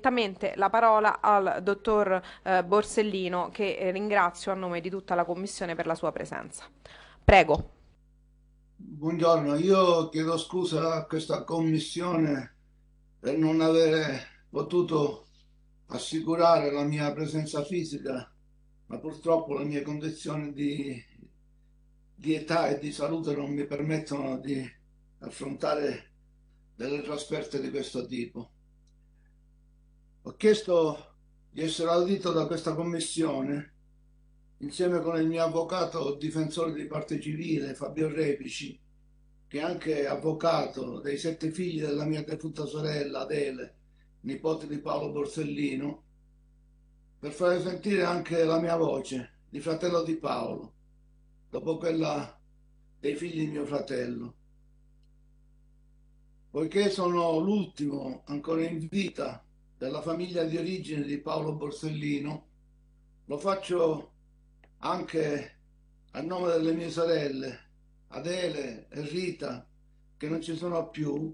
la 0.56 0.70
parola 0.70 1.22
al 1.22 1.60
dottor 1.62 2.22
eh, 2.44 2.64
Borsellino 2.64 3.50
che 3.52 3.78
eh, 3.78 3.92
ringrazio 3.92 4.52
a 4.52 4.56
nome 4.56 4.82
di 4.82 4.90
tutta 4.90 5.16
la 5.16 5.26
Commissione 5.26 5.38
Commissione 5.50 5.76
per 5.76 5.86
la 5.86 5.96
sua 5.96 6.12
presenza. 6.12 6.66
Prego. 7.24 7.72
Buongiorno, 8.76 9.56
io 9.56 10.10
chiedo 10.10 10.38
scusa 10.38 10.96
a 10.96 11.06
questa 11.06 11.44
Commissione 11.44 12.56
per 13.20 13.38
non 13.38 13.62
avere 13.62 14.46
potuto 14.50 15.26
assicurare 15.88 16.72
la 16.72 16.84
mia 16.84 17.12
presenza 17.14 17.64
fisica, 17.64 18.32
ma 18.88 19.00
purtroppo 19.00 19.58
le 19.58 19.66
mie 19.66 19.82
condizioni 19.82 20.54
di, 20.54 21.04
di 22.16 22.36
età 22.36 22.68
e 22.70 22.80
di 22.80 22.92
salute 22.92 23.36
non 23.36 23.52
mi 23.52 23.66
permettono 23.66 24.40
di 24.40 24.62
affrontare 25.20 26.12
delle 26.76 27.02
trasferte 27.02 27.60
di 27.60 27.70
questo 27.70 28.06
tipo. 28.06 28.52
Ho 30.24 30.34
chiesto 30.36 31.16
di 31.50 31.62
essere 31.62 31.90
audito 31.90 32.34
da 32.34 32.46
questa 32.46 32.76
commissione 32.76 33.74
insieme 34.58 35.00
con 35.00 35.16
il 35.18 35.26
mio 35.26 35.42
avvocato 35.42 36.16
difensore 36.16 36.74
di 36.74 36.86
parte 36.88 37.22
civile 37.22 37.74
Fabio 37.74 38.10
Repici, 38.10 38.78
che 39.48 39.60
è 39.60 39.62
anche 39.62 40.06
avvocato 40.08 41.00
dei 41.00 41.18
sette 41.18 41.52
figli 41.52 41.80
della 41.80 42.04
mia 42.04 42.22
defunta 42.22 42.66
sorella 42.66 43.22
Adele, 43.22 43.76
nipote 44.22 44.68
di 44.68 44.80
Paolo 44.80 45.14
Borsellino, 45.14 46.04
per 47.18 47.32
fare 47.32 47.62
sentire 47.62 48.04
anche 48.04 48.44
la 48.44 48.60
mia 48.60 48.76
voce 48.76 49.40
di 49.50 49.62
fratello 49.62 50.04
di 50.04 50.18
Paolo, 50.18 50.74
dopo 51.50 51.78
quella 51.78 52.38
dei 53.00 53.16
figli 53.16 53.46
di 53.46 53.52
mio 53.52 53.66
fratello. 53.66 54.34
Poiché 56.50 56.90
sono 56.90 57.40
l'ultimo 57.40 58.24
ancora 58.26 58.66
in 58.66 58.86
vita 58.90 59.46
della 59.80 60.02
famiglia 60.02 60.44
di 60.44 60.58
origine 60.58 61.04
di 61.04 61.20
Paolo 61.20 61.56
Borsellino, 61.56 62.48
lo 63.24 63.38
faccio 63.38 64.12
anche 64.80 65.58
a 66.12 66.22
nome 66.22 66.52
delle 66.52 66.74
mie 66.74 66.92
sorelle 66.92 67.68
Adele 68.10 68.90
e 68.90 69.02
Rita 69.08 69.66
che 70.18 70.28
non 70.28 70.42
ci 70.42 70.58
sono 70.58 70.90
più. 70.90 71.34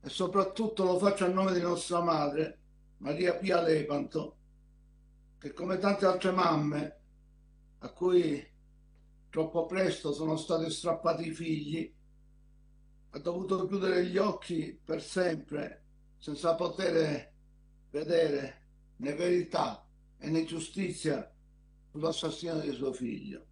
E 0.00 0.08
soprattutto 0.08 0.82
lo 0.82 0.98
faccio 0.98 1.24
a 1.24 1.28
nome 1.28 1.52
di 1.52 1.60
nostra 1.60 2.02
madre 2.02 2.58
Maria 2.98 3.36
Pia 3.36 3.62
Lepanto 3.62 4.38
che 5.38 5.52
come 5.52 5.78
tante 5.78 6.04
altre 6.04 6.32
mamme 6.32 7.00
a 7.78 7.90
cui 7.90 8.44
troppo 9.30 9.66
presto 9.66 10.12
sono 10.12 10.36
stati 10.36 10.68
strappati 10.68 11.28
i 11.28 11.32
figli 11.32 11.94
ha 13.10 13.18
dovuto 13.20 13.66
chiudere 13.66 14.06
gli 14.06 14.16
occhi 14.16 14.76
per 14.82 15.00
sempre 15.00 15.84
senza 16.18 16.54
poter 16.54 17.34
vedere 17.90 18.64
né 18.96 19.14
verità 19.14 19.86
e 20.18 20.30
né 20.30 20.44
giustizia 20.44 21.30
sull'assassino 21.90 22.60
di 22.60 22.72
suo 22.72 22.92
figlio. 22.92 23.46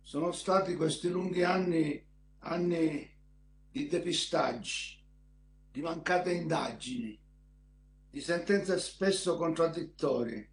Sono 0.00 0.32
stati 0.32 0.76
questi 0.76 1.08
lunghi 1.08 1.42
anni, 1.42 2.04
anni 2.40 3.10
di 3.70 3.86
depistaggi, 3.88 5.02
di 5.70 5.80
mancate 5.80 6.32
indagini, 6.32 7.18
di 8.10 8.20
sentenze 8.20 8.78
spesso 8.78 9.36
contraddittorie, 9.36 10.50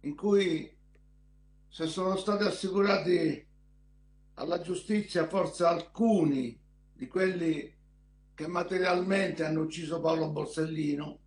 in 0.00 0.14
cui 0.14 0.70
se 1.68 1.86
sono 1.86 2.16
stati 2.16 2.44
assicurati 2.44 3.46
alla 4.34 4.60
giustizia 4.60 5.26
forse 5.26 5.64
alcuni 5.64 6.60
di 6.92 7.06
quelli 7.08 7.73
che 8.34 8.46
materialmente 8.46 9.44
hanno 9.44 9.62
ucciso 9.62 10.00
Paolo 10.00 10.30
Borsellino, 10.30 11.18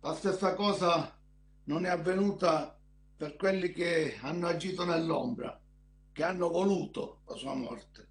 la 0.00 0.14
stessa 0.14 0.54
cosa 0.54 1.18
non 1.64 1.84
è 1.86 1.88
avvenuta 1.88 2.78
per 3.16 3.36
quelli 3.36 3.72
che 3.72 4.18
hanno 4.20 4.46
agito 4.46 4.84
nell'ombra, 4.84 5.58
che 6.12 6.22
hanno 6.22 6.48
voluto 6.48 7.20
la 7.26 7.34
sua 7.36 7.54
morte. 7.54 8.08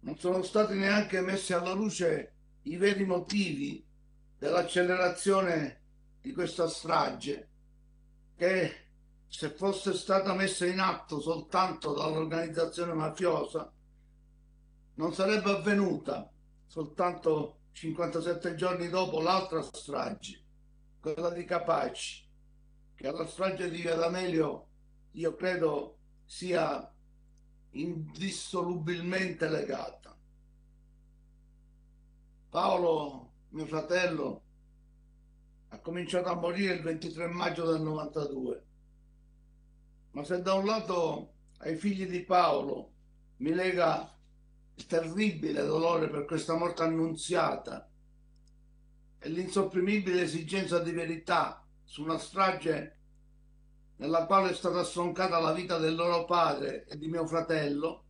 Non 0.00 0.18
sono 0.18 0.42
stati 0.42 0.74
neanche 0.74 1.20
messi 1.20 1.52
alla 1.52 1.72
luce 1.72 2.34
i 2.62 2.76
veri 2.76 3.04
motivi 3.04 3.84
dell'accelerazione 4.38 5.80
di 6.20 6.32
questa 6.32 6.68
strage, 6.68 7.48
che 8.36 8.72
se 9.26 9.50
fosse 9.50 9.92
stata 9.94 10.34
messa 10.34 10.64
in 10.64 10.80
atto 10.80 11.20
soltanto 11.20 11.92
dall'organizzazione 11.92 12.92
mafiosa, 12.94 13.70
non 14.98 15.14
sarebbe 15.14 15.50
avvenuta 15.50 16.30
soltanto 16.66 17.60
57 17.72 18.54
giorni 18.54 18.88
dopo 18.88 19.20
l'altra 19.20 19.62
strage 19.62 20.44
quella 21.00 21.30
di 21.30 21.44
Capaci, 21.44 22.26
che 22.94 23.06
alla 23.06 23.26
strage 23.26 23.70
di 23.70 23.80
Via 23.80 23.94
D'Amelio 23.94 24.66
io 25.12 25.34
credo 25.36 25.98
sia 26.24 26.92
indissolubilmente 27.70 29.48
legata. 29.48 30.16
Paolo, 32.50 33.32
mio 33.50 33.66
fratello, 33.66 34.42
ha 35.68 35.78
cominciato 35.78 36.28
a 36.28 36.34
morire 36.34 36.74
il 36.74 36.82
23 36.82 37.28
maggio 37.28 37.70
del 37.70 37.80
92. 37.82 38.64
Ma 40.10 40.24
se 40.24 40.42
da 40.42 40.54
un 40.54 40.66
lato 40.66 41.34
ai 41.58 41.76
figli 41.76 42.06
di 42.06 42.24
Paolo 42.24 42.92
mi 43.36 43.52
lega 43.54 44.17
terribile 44.86 45.64
dolore 45.64 46.08
per 46.08 46.24
questa 46.24 46.56
morte 46.56 46.82
annunziata 46.82 47.90
e 49.18 49.28
l'insopprimibile 49.28 50.22
esigenza 50.22 50.78
di 50.78 50.92
verità 50.92 51.66
su 51.84 52.02
una 52.02 52.18
strage 52.18 52.96
nella 53.96 54.26
quale 54.26 54.50
è 54.50 54.54
stata 54.54 54.84
stroncata 54.84 55.40
la 55.40 55.52
vita 55.52 55.78
del 55.78 55.94
loro 55.94 56.24
padre 56.24 56.84
e 56.86 56.96
di 56.96 57.08
mio 57.08 57.26
fratello, 57.26 58.04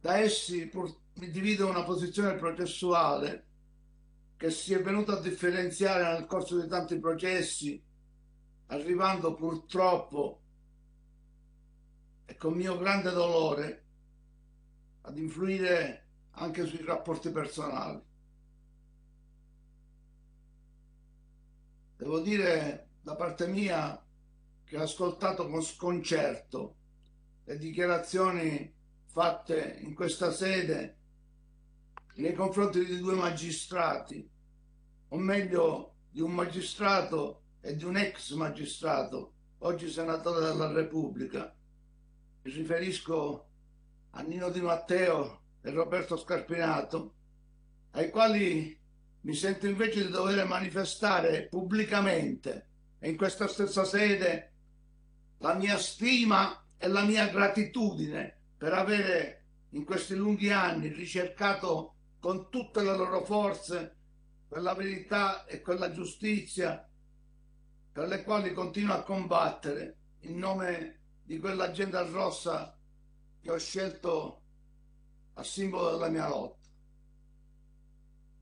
da 0.00 0.18
essi 0.18 0.68
mi 1.14 1.30
divido 1.30 1.68
una 1.68 1.84
posizione 1.84 2.34
processuale 2.34 3.46
che 4.36 4.50
si 4.50 4.74
è 4.74 4.82
venuta 4.82 5.12
a 5.12 5.20
differenziare 5.20 6.12
nel 6.12 6.26
corso 6.26 6.60
di 6.60 6.68
tanti 6.68 6.98
processi, 6.98 7.80
arrivando 8.66 9.34
purtroppo 9.34 10.42
e 12.24 12.36
con 12.36 12.54
mio 12.54 12.76
grande 12.76 13.12
dolore 13.12 13.83
ad 15.06 15.18
influire 15.18 16.06
anche 16.32 16.66
sui 16.66 16.82
rapporti 16.84 17.30
personali. 17.30 18.02
Devo 21.96 22.20
dire 22.20 22.88
da 23.00 23.14
parte 23.14 23.46
mia 23.46 24.02
che 24.64 24.76
ho 24.76 24.82
ascoltato 24.82 25.48
con 25.48 25.62
sconcerto 25.62 26.76
le 27.44 27.58
dichiarazioni 27.58 28.72
fatte 29.04 29.78
in 29.82 29.94
questa 29.94 30.32
sede 30.32 30.98
nei 32.16 32.34
confronti 32.34 32.84
di 32.84 32.98
due 32.98 33.14
magistrati, 33.14 34.28
o 35.08 35.16
meglio 35.16 35.94
di 36.10 36.20
un 36.20 36.32
magistrato 36.32 37.42
e 37.60 37.76
di 37.76 37.84
un 37.84 37.96
ex 37.96 38.32
magistrato, 38.34 39.32
oggi 39.58 39.88
senatore 39.88 40.46
della 40.46 40.72
Repubblica. 40.72 41.54
Mi 42.42 42.50
riferisco 42.52 43.48
a 44.16 44.22
Nino 44.22 44.50
Di 44.50 44.60
Matteo 44.60 45.40
e 45.60 45.70
Roberto 45.70 46.16
Scarpinato, 46.16 47.14
ai 47.92 48.10
quali 48.10 48.78
mi 49.22 49.34
sento 49.34 49.66
invece 49.66 50.06
di 50.06 50.12
dover 50.12 50.46
manifestare 50.46 51.48
pubblicamente 51.48 52.68
e 52.98 53.10
in 53.10 53.16
questa 53.16 53.48
stessa 53.48 53.84
sede 53.84 54.52
la 55.38 55.54
mia 55.54 55.78
stima 55.78 56.64
e 56.76 56.88
la 56.88 57.02
mia 57.02 57.28
gratitudine 57.28 58.36
per 58.56 58.72
avere 58.72 59.46
in 59.70 59.84
questi 59.84 60.14
lunghi 60.14 60.50
anni 60.50 60.88
ricercato 60.88 61.94
con 62.20 62.50
tutte 62.50 62.82
le 62.82 62.96
loro 62.96 63.24
forze 63.24 63.96
quella 64.46 64.74
verità 64.74 65.44
e 65.46 65.60
quella 65.60 65.90
giustizia 65.90 66.88
per 67.92 68.08
le 68.08 68.22
quali 68.22 68.52
continuo 68.52 68.94
a 68.94 69.02
combattere 69.02 69.96
in 70.20 70.38
nome 70.38 71.00
di 71.22 71.38
quell'agenda 71.38 72.02
rossa 72.02 72.76
che 73.44 73.50
ho 73.50 73.58
scelto 73.58 74.40
a 75.34 75.42
simbolo 75.42 75.90
della 75.90 76.08
mia 76.08 76.26
lotta. 76.26 76.66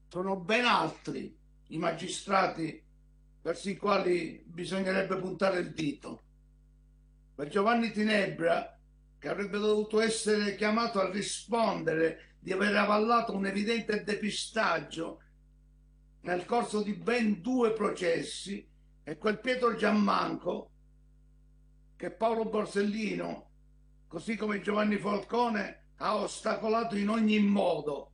Sono 0.06 0.36
ben 0.36 0.64
altri 0.64 1.36
i 1.68 1.76
magistrati 1.76 2.80
verso 3.42 3.68
i 3.68 3.76
quali 3.76 4.44
bisognerebbe 4.46 5.16
puntare 5.16 5.58
il 5.58 5.72
dito. 5.72 6.22
Per 7.34 7.48
Giovanni 7.48 7.90
Tinebra, 7.90 8.78
che 9.18 9.28
avrebbe 9.28 9.58
dovuto 9.58 10.00
essere 10.00 10.54
chiamato 10.54 11.00
a 11.00 11.10
rispondere 11.10 12.36
di 12.38 12.52
aver 12.52 12.76
avallato 12.76 13.34
un 13.34 13.46
evidente 13.46 14.04
depistaggio 14.04 15.20
nel 16.20 16.44
corso 16.44 16.80
di 16.80 16.92
ben 16.92 17.40
due 17.40 17.72
processi, 17.72 18.64
e 19.02 19.18
quel 19.18 19.40
Pietro 19.40 19.74
Giammanco 19.74 20.70
che 21.96 22.12
Paolo 22.12 22.44
Borsellino 22.44 23.51
così 24.12 24.36
come 24.36 24.60
Giovanni 24.60 24.98
Falcone 24.98 25.92
ha 25.96 26.16
ostacolato 26.16 26.96
in 26.96 27.08
ogni 27.08 27.38
modo 27.38 28.12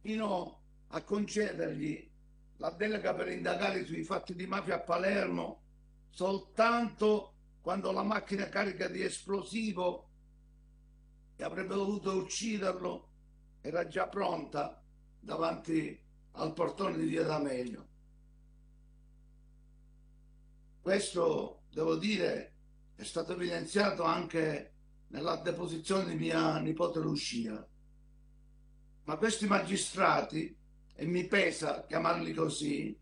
fino 0.00 0.62
a 0.88 1.00
concedergli 1.04 2.10
la 2.56 2.70
delega 2.70 3.14
per 3.14 3.28
indagare 3.28 3.84
sui 3.84 4.02
fatti 4.02 4.34
di 4.34 4.48
mafia 4.48 4.74
a 4.74 4.80
Palermo 4.80 5.62
soltanto 6.10 7.34
quando 7.60 7.92
la 7.92 8.02
macchina 8.02 8.48
carica 8.48 8.88
di 8.88 9.02
esplosivo 9.02 10.08
che 11.36 11.44
avrebbe 11.44 11.76
dovuto 11.76 12.10
ucciderlo 12.16 13.08
era 13.60 13.86
già 13.86 14.08
pronta 14.08 14.82
davanti 15.20 16.02
al 16.32 16.52
portone 16.52 16.98
di 16.98 17.06
Via 17.06 17.22
D'Amelio. 17.22 17.88
Questo, 20.80 21.62
devo 21.70 21.94
dire, 21.94 22.54
è 22.96 23.04
stato 23.04 23.34
evidenziato 23.34 24.02
anche 24.02 24.75
nella 25.08 25.36
deposizione 25.36 26.10
di 26.10 26.16
mia 26.16 26.58
nipote 26.58 26.98
Lucia. 27.00 27.66
Ma 29.04 29.16
questi 29.16 29.46
magistrati, 29.46 30.56
e 30.94 31.06
mi 31.06 31.26
pesa 31.26 31.84
chiamarli 31.86 32.32
così, 32.32 32.96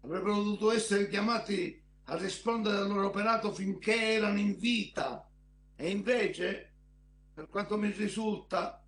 avrebbero 0.00 0.36
dovuto 0.36 0.72
essere 0.72 1.08
chiamati 1.08 1.80
a 2.04 2.16
rispondere 2.16 2.78
del 2.78 2.88
loro 2.88 3.06
operato 3.06 3.52
finché 3.52 4.14
erano 4.14 4.38
in 4.38 4.56
vita 4.58 5.28
e 5.76 5.90
invece, 5.90 6.72
per 7.32 7.48
quanto 7.48 7.78
mi 7.78 7.90
risulta, 7.90 8.84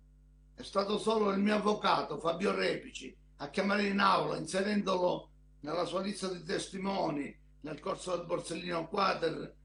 è 0.53 0.63
stato 0.63 0.97
solo 0.97 1.31
il 1.31 1.39
mio 1.39 1.55
avvocato 1.55 2.19
Fabio 2.19 2.53
Repici 2.53 3.15
a 3.37 3.49
chiamare 3.49 3.87
in 3.87 3.99
aula, 3.99 4.37
inserendolo 4.37 5.29
nella 5.61 5.85
sua 5.85 6.01
lista 6.01 6.31
di 6.31 6.43
testimoni 6.43 7.37
nel 7.61 7.79
corso 7.79 8.15
del 8.15 8.25
Borsellino 8.25 8.87
Quater 8.87 9.55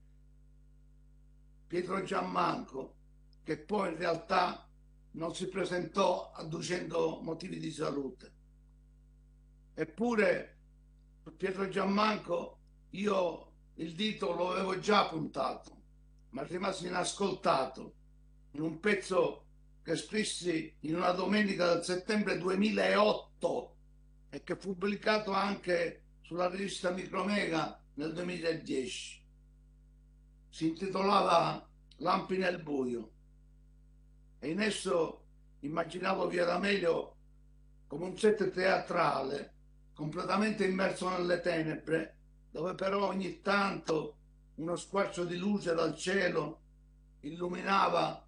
Pietro 1.71 2.03
Giammanco, 2.03 2.97
che 3.45 3.57
poi 3.57 3.93
in 3.93 3.99
realtà 3.99 4.69
non 5.13 5.37
si 5.37 5.47
presentò 5.47 6.33
adducendo 6.33 7.21
motivi 7.23 7.61
di 7.61 7.71
salute. 7.71 8.33
Eppure 9.75 10.59
Pietro 11.37 11.69
Giammanco 11.69 12.59
io 12.91 13.53
il 13.75 13.95
dito 13.95 14.33
lo 14.33 14.51
avevo 14.51 14.81
già 14.81 15.07
puntato, 15.07 15.83
ma 16.31 16.43
rimasi 16.43 16.89
inascoltato 16.89 17.95
in 18.51 18.63
un 18.63 18.81
pezzo 18.81 19.45
che 19.85 19.95
scrissi 19.95 20.75
in 20.81 20.97
una 20.97 21.13
domenica 21.13 21.73
del 21.73 21.85
settembre 21.85 22.37
2008 22.37 23.77
e 24.31 24.43
che 24.43 24.57
fu 24.57 24.71
pubblicato 24.71 25.31
anche 25.31 26.03
sulla 26.23 26.49
rivista 26.49 26.91
Micromega 26.91 27.81
nel 27.95 28.13
2010 28.13 29.20
si 30.51 30.69
intitolava 30.69 31.67
Lampi 31.99 32.37
nel 32.37 32.61
buio 32.63 33.11
e 34.39 34.51
in 34.51 34.61
esso 34.61 35.25
immaginavo 35.61 36.27
Via 36.29 36.45
D'Amelio 36.45 37.17
come 37.87 38.05
un 38.07 38.19
set 38.19 38.51
teatrale 38.51 39.55
completamente 39.95 40.65
immerso 40.65 41.09
nelle 41.09 41.41
tenebre 41.41 42.17
dove 42.51 42.75
però 42.75 43.07
ogni 43.07 43.41
tanto 43.41 44.17
uno 44.57 44.77
squarcio 44.77 45.25
di 45.25 45.37
luce 45.37 45.75
dal 45.75 45.97
cielo 45.97 46.61
illuminava 47.21 48.27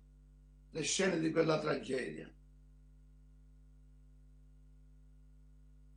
le 0.71 0.83
scene 0.83 1.19
di 1.19 1.31
quella 1.31 1.59
tragedia. 1.59 2.31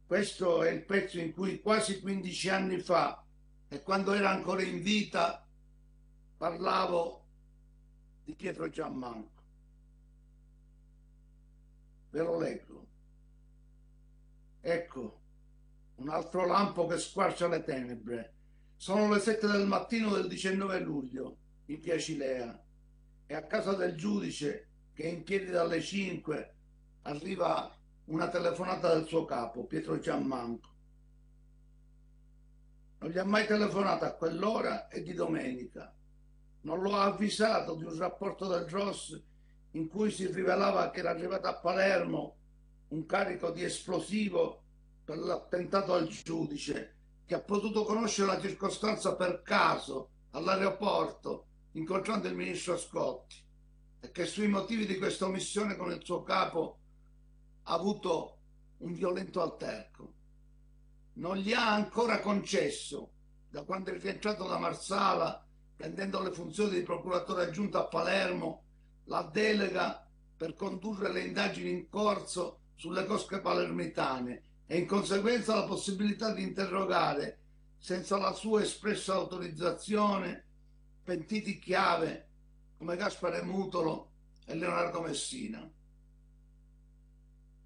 Questo 0.05 0.63
è 0.63 0.71
il 0.71 0.83
pezzo 0.83 1.19
in 1.19 1.33
cui 1.33 1.61
quasi 1.61 1.99
15 1.99 2.49
anni 2.49 2.79
fa 2.79 3.23
e 3.67 3.81
quando 3.81 4.13
era 4.13 4.29
ancora 4.29 4.61
in 4.61 4.81
vita 4.81 5.44
parlavo 6.37 7.25
di 8.23 8.35
Pietro 8.35 8.69
Giammanco. 8.69 9.43
Ve 12.09 12.21
lo 12.21 12.37
leggo. 12.39 12.87
Ecco, 14.61 15.21
un 15.95 16.09
altro 16.09 16.45
lampo 16.45 16.87
che 16.87 16.97
squarcia 16.97 17.47
le 17.47 17.63
tenebre. 17.63 18.33
Sono 18.75 19.11
le 19.13 19.19
sette 19.19 19.47
del 19.47 19.67
mattino 19.67 20.13
del 20.13 20.27
19 20.27 20.79
luglio 20.79 21.37
in 21.65 21.79
via 21.79 21.97
Cilea 21.97 22.63
e 23.25 23.33
a 23.33 23.45
casa 23.45 23.73
del 23.73 23.95
giudice 23.95 24.69
che 24.93 25.07
in 25.07 25.23
piedi 25.23 25.51
dalle 25.51 25.81
5 25.81 26.55
arriva 27.03 27.73
una 28.05 28.29
telefonata 28.29 28.93
del 28.93 29.07
suo 29.07 29.25
capo, 29.25 29.65
Pietro 29.65 29.99
Giammanco. 29.99 30.73
Non 32.99 33.09
gli 33.09 33.17
ha 33.17 33.23
mai 33.23 33.45
telefonato 33.45 34.05
a 34.05 34.13
quell'ora 34.13 34.87
e 34.87 35.01
di 35.01 35.13
domenica 35.13 35.93
non 36.65 36.81
lo 36.81 36.95
ha 36.95 37.03
avvisato 37.03 37.75
di 37.75 37.83
un 37.83 37.95
rapporto 37.97 38.47
del 38.47 38.67
Ross 38.67 39.19
in 39.71 39.87
cui 39.87 40.11
si 40.11 40.25
rivelava 40.27 40.89
che 40.89 40.99
era 40.99 41.11
arrivato 41.11 41.47
a 41.47 41.55
Palermo 41.55 42.35
un 42.89 43.05
carico 43.05 43.51
di 43.51 43.63
esplosivo 43.63 44.63
per 45.03 45.17
l'attentato 45.17 45.93
al 45.93 46.07
giudice, 46.07 46.93
che 47.25 47.35
ha 47.35 47.41
potuto 47.41 47.83
conoscere 47.83 48.27
la 48.27 48.41
circostanza 48.41 49.15
per 49.15 49.41
caso 49.43 50.09
all'aeroporto 50.31 51.47
incontrando 51.73 52.27
il 52.27 52.35
ministro 52.35 52.77
Scotti 52.77 53.35
e 53.99 54.11
che 54.11 54.25
sui 54.25 54.47
motivi 54.47 54.85
di 54.87 54.97
questa 54.97 55.25
omissione 55.25 55.75
con 55.75 55.91
il 55.91 56.03
suo 56.03 56.23
capo 56.23 56.79
ha 57.63 57.73
avuto 57.73 58.37
un 58.77 58.93
violento 58.93 59.41
alterco. 59.41 60.13
Non 61.13 61.37
gli 61.37 61.53
ha 61.53 61.73
ancora 61.73 62.19
concesso, 62.21 63.11
da 63.49 63.63
quando 63.63 63.91
è 63.91 63.99
rientrato 63.99 64.47
da 64.47 64.57
Marsala, 64.57 65.44
prendendo 65.75 66.21
le 66.21 66.31
funzioni 66.31 66.75
di 66.75 66.83
procuratore 66.83 67.43
aggiunto 67.43 67.77
a 67.77 67.87
Palermo, 67.87 68.63
la 69.05 69.23
delega 69.23 70.07
per 70.35 70.55
condurre 70.55 71.11
le 71.11 71.21
indagini 71.21 71.69
in 71.69 71.89
corso 71.89 72.59
sulle 72.75 73.05
cosche 73.05 73.39
palermitane 73.39 74.43
e 74.65 74.77
in 74.77 74.87
conseguenza 74.87 75.55
la 75.55 75.65
possibilità 75.65 76.33
di 76.33 76.43
interrogare, 76.43 77.39
senza 77.77 78.17
la 78.17 78.33
sua 78.33 78.61
espressa 78.61 79.13
autorizzazione, 79.13 80.43
pentiti 81.03 81.59
chiave 81.59 82.29
come 82.77 82.97
Gaspare 82.97 83.43
Mutolo 83.43 84.11
e 84.45 84.55
Leonardo 84.55 85.01
Messina. 85.01 85.69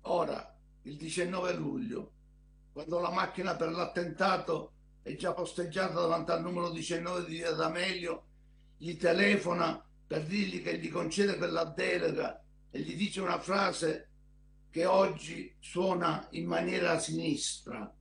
Ora, 0.04 0.58
il 0.84 0.98
19 0.98 1.54
luglio, 1.54 2.12
quando 2.72 3.00
la 3.00 3.12
macchina 3.12 3.56
per 3.56 3.72
l'attentato 3.72 4.74
è 5.02 5.16
già 5.16 5.34
posteggiata 5.34 5.94
davanti 5.94 6.32
al 6.32 6.42
numero 6.42 6.72
19 6.72 7.26
di 7.26 7.36
Via 7.36 7.52
D'Amelio, 7.52 8.26
gli 8.78 8.96
telefona 8.96 9.84
per 10.06 10.26
dirgli 10.26 10.62
che 10.64 10.80
gli 10.80 10.90
concede 10.90 11.38
quella 11.38 11.66
delega 11.66 12.44
e 12.72 12.80
gli 12.82 12.96
dice 12.96 13.22
una 13.22 13.40
frase 13.40 14.10
che 14.70 14.86
oggi 14.86 15.56
suona 15.60 16.28
in 16.32 16.46
maniera 16.46 17.00
sinistra. 17.00 17.94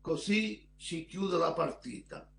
Così 0.00 0.68
si 0.76 1.04
chiude 1.06 1.36
la 1.36 1.52
partita. 1.52 2.30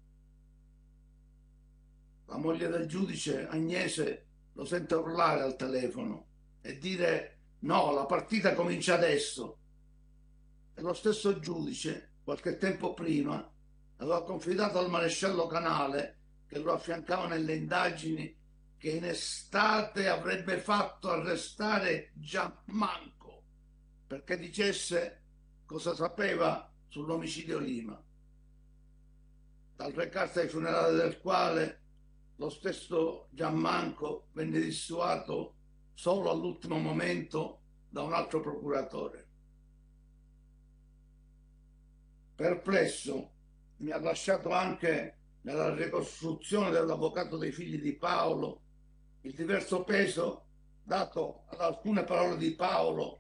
La 2.26 2.38
moglie 2.38 2.68
del 2.68 2.88
giudice 2.88 3.48
Agnese 3.48 4.28
lo 4.54 4.66
sente 4.66 4.96
urlare 4.96 5.42
al 5.42 5.56
telefono 5.56 6.28
e 6.62 6.78
dire 6.78 7.40
no, 7.60 7.92
la 7.92 8.06
partita 8.06 8.54
comincia 8.54 8.96
adesso. 8.96 9.58
E 10.74 10.82
lo 10.82 10.94
stesso 10.94 11.40
giudice, 11.40 12.09
qualche 12.30 12.58
tempo 12.58 12.94
prima, 12.94 13.52
aveva 13.98 14.24
confidato 14.24 14.78
al 14.78 14.88
maresciallo 14.88 15.48
Canale, 15.48 16.18
che 16.46 16.60
lo 16.60 16.74
affiancava 16.74 17.26
nelle 17.26 17.56
indagini, 17.56 18.38
che 18.78 18.92
in 18.92 19.06
estate 19.06 20.08
avrebbe 20.08 20.60
fatto 20.60 21.10
arrestare 21.10 22.12
Gianmanco 22.14 23.46
perché 24.06 24.38
dicesse 24.38 25.24
cosa 25.66 25.96
sapeva 25.96 26.72
sull'omicidio 26.88 27.58
Lima. 27.58 28.00
Dal 29.76 29.92
recarsi 29.92 30.38
ai 30.38 30.50
funerali 30.50 30.98
del 30.98 31.20
quale 31.20 31.82
lo 32.36 32.50
stesso 32.52 33.28
Gianmanco 33.32 34.28
venne 34.34 34.60
dissuato 34.60 35.56
solo 35.96 36.30
all'ultimo 36.30 36.78
momento 36.78 37.62
da 37.90 38.04
un 38.04 38.14
altro 38.14 38.40
procuratore. 38.40 39.29
Perplesso 42.40 43.32
mi 43.80 43.92
ha 43.92 44.00
lasciato 44.00 44.52
anche 44.52 45.18
nella 45.42 45.76
ricostruzione 45.76 46.70
dell'avvocato 46.72 47.36
dei 47.36 47.52
figli 47.52 47.82
di 47.82 47.98
Paolo 47.98 48.62
il 49.24 49.34
diverso 49.34 49.84
peso 49.84 50.46
dato 50.82 51.44
ad 51.48 51.60
alcune 51.60 52.06
parole 52.06 52.38
di 52.38 52.56
Paolo 52.56 53.20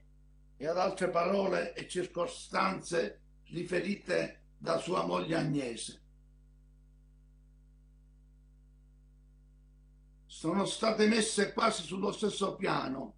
e 0.55 0.67
ad 0.67 0.77
altre 0.77 1.09
parole 1.09 1.73
e 1.73 1.85
circostanze 1.89 3.19
riferite 3.47 4.53
da 4.57 4.77
sua 4.77 5.05
moglie 5.05 5.35
Agnese. 5.35 6.01
Sono 10.27 10.63
state 10.63 11.07
messe 11.07 11.51
quasi 11.51 11.83
sullo 11.83 12.13
stesso 12.13 12.55
piano 12.55 13.15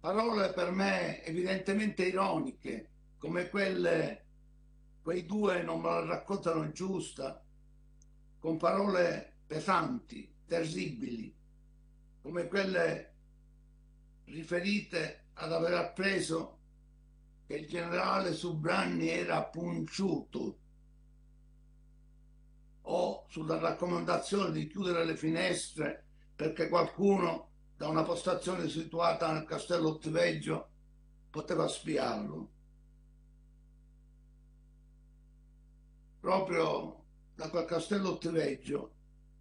parole 0.00 0.52
per 0.52 0.72
me 0.72 1.22
evidentemente 1.22 2.04
ironiche, 2.06 2.90
come 3.18 3.48
quelle 3.48 4.25
quei 5.06 5.24
due 5.24 5.62
non 5.62 5.82
me 5.82 5.88
la 5.88 6.04
raccontano 6.04 6.68
giusta, 6.72 7.40
con 8.40 8.56
parole 8.56 9.36
pesanti, 9.46 10.34
terribili, 10.44 11.32
come 12.20 12.48
quelle 12.48 13.14
riferite 14.24 15.26
ad 15.34 15.52
aver 15.52 15.74
appreso 15.74 16.58
che 17.46 17.54
il 17.54 17.68
generale 17.68 18.34
Subranni 18.34 19.08
era 19.08 19.44
punciuto 19.44 20.58
o 22.82 23.26
sulla 23.28 23.60
raccomandazione 23.60 24.50
di 24.50 24.66
chiudere 24.66 25.04
le 25.04 25.16
finestre 25.16 26.04
perché 26.34 26.68
qualcuno 26.68 27.50
da 27.76 27.86
una 27.86 28.02
postazione 28.02 28.68
situata 28.68 29.30
nel 29.30 29.44
castello 29.44 29.90
Ottiveggio 29.90 30.68
poteva 31.30 31.68
spiarlo. 31.68 32.54
Proprio 36.26 37.04
da 37.36 37.48
quel 37.50 37.66
castello 37.66 38.10
Ottiveggio, 38.10 38.94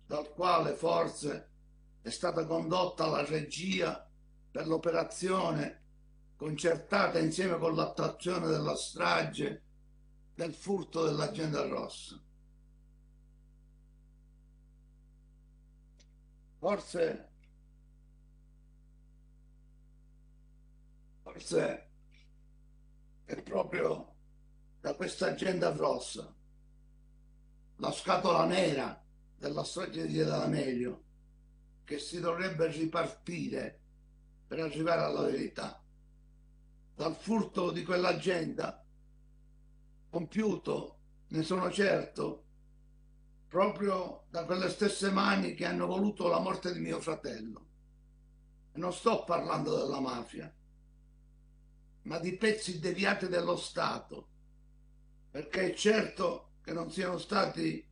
dal 0.05 0.31
quale 0.33 0.75
forse 0.75 1.49
è 2.03 2.11
stata 2.11 2.45
condotta 2.45 3.07
la 3.07 3.25
regia 3.25 4.07
per 4.51 4.67
l'operazione 4.67 5.81
concertata 6.35 7.17
insieme 7.17 7.57
con 7.57 7.73
l'attuazione 7.73 8.45
della 8.45 8.75
strage 8.75 9.63
del 10.35 10.53
furto 10.53 11.05
dell'agenda 11.05 11.65
rossa. 11.67 12.21
Forse, 16.59 17.29
forse 21.23 21.89
è 23.25 23.41
proprio 23.41 24.13
da 24.79 24.93
questa 24.93 25.29
agenda 25.29 25.71
rossa, 25.75 26.31
la 27.77 27.91
scatola 27.91 28.45
nera 28.45 29.01
della 29.37 29.63
strage 29.63 30.07
di 30.07 30.17
D'Amelio, 30.17 31.03
che 31.83 31.99
si 31.99 32.19
dovrebbe 32.19 32.67
ripartire 32.67 33.79
per 34.47 34.59
arrivare 34.59 35.01
alla 35.01 35.23
verità. 35.23 35.81
Dal 36.95 37.15
furto 37.15 37.71
di 37.71 37.83
quell'agenda 37.83 38.83
compiuto, 40.09 40.99
ne 41.27 41.43
sono 41.43 41.69
certo, 41.69 42.43
proprio 43.47 44.25
da 44.29 44.45
quelle 44.45 44.69
stesse 44.69 45.11
mani 45.11 45.53
che 45.53 45.65
hanno 45.65 45.85
voluto 45.87 46.27
la 46.27 46.39
morte 46.39 46.71
di 46.71 46.79
mio 46.79 47.01
fratello. 47.01 47.65
E 48.71 48.79
non 48.79 48.93
sto 48.93 49.23
parlando 49.25 49.75
della 49.75 49.99
mafia, 49.99 50.53
ma 52.03 52.19
di 52.19 52.35
pezzi 52.37 52.79
deviati 52.79 53.27
dello 53.27 53.57
Stato, 53.57 54.27
perché 55.31 55.71
è 55.71 55.73
certo 55.73 56.44
che 56.65 56.73
non 56.73 56.89
siano 56.89 57.19
stati 57.19 57.87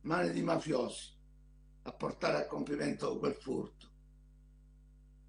mani 0.00 0.32
di 0.32 0.42
mafiosi 0.42 1.10
a 1.82 1.92
portare 1.92 2.38
a 2.38 2.46
compimento 2.46 3.18
quel 3.18 3.34
furto. 3.34 3.88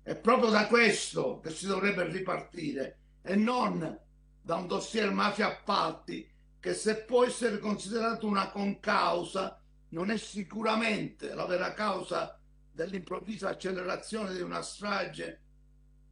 È 0.02 0.16
proprio 0.16 0.50
da 0.50 0.68
questo 0.68 1.42
che 1.42 1.50
si 1.50 1.68
dovrebbe 1.68 2.08
ripartire 2.08 3.00
e 3.22 3.36
non 3.36 4.00
da 4.42 4.56
un 4.56 4.68
dossier 4.68 5.12
mafia 5.12 5.48
appalti 5.48 6.26
che 6.62 6.74
se 6.74 7.04
può 7.04 7.26
essere 7.26 7.60
considerato 7.60 8.26
una 8.26 8.50
concausa 8.52 9.62
non 9.90 10.10
è 10.10 10.18
sicuramente 10.18 11.34
la 11.34 11.46
vera 11.46 11.74
causa 11.74 12.40
dell'improvvisa 12.72 13.50
accelerazione 13.50 14.34
di 14.34 14.42
una 14.42 14.62
strage 14.62 15.42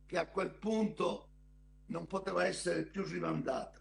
che 0.05 0.17
a 0.17 0.27
quel 0.27 0.51
punto 0.51 1.29
non 1.85 2.05
poteva 2.05 2.45
essere 2.45 2.83
più 2.83 3.05
rimandata. 3.05 3.80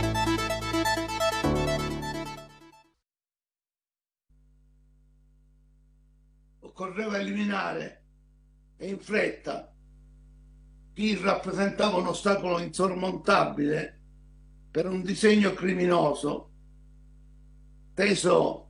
Occorreva 6.71 7.19
eliminare 7.19 8.03
e 8.77 8.87
in 8.87 8.99
fretta 8.99 9.71
chi 10.93 11.15
rappresentava 11.21 11.97
un 11.97 12.07
ostacolo 12.07 12.59
insormontabile 12.59 13.99
per 14.71 14.87
un 14.87 15.01
disegno 15.03 15.53
criminoso 15.53 16.49
teso 17.93 18.69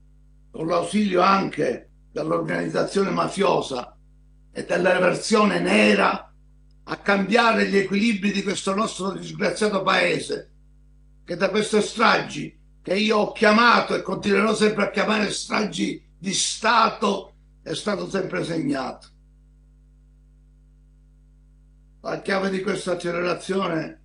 con 0.50 0.68
l'ausilio 0.68 1.22
anche 1.22 1.92
dell'organizzazione 2.12 3.12
mafiosa 3.12 3.96
e 4.52 4.66
dell'eversione 4.66 5.60
nera 5.60 6.34
a 6.84 6.98
cambiare 6.98 7.70
gli 7.70 7.78
equilibri 7.78 8.32
di 8.32 8.42
questo 8.42 8.74
nostro 8.74 9.12
disgraziato 9.12 9.84
paese 9.84 10.52
che 11.24 11.36
da 11.36 11.50
queste 11.50 11.82
stragi 11.82 12.60
che 12.82 12.96
io 12.96 13.18
ho 13.18 13.32
chiamato 13.32 13.94
e 13.94 14.02
continuerò 14.02 14.56
sempre 14.56 14.86
a 14.86 14.90
chiamare 14.90 15.30
stragi 15.30 16.04
di 16.18 16.34
Stato 16.34 17.31
è 17.64 17.74
stato 17.74 18.10
sempre 18.10 18.44
segnato. 18.44 19.08
La 22.02 22.22
chiave 22.22 22.50
di 22.50 22.62
questa 22.62 22.94
accelerazione 22.94 24.02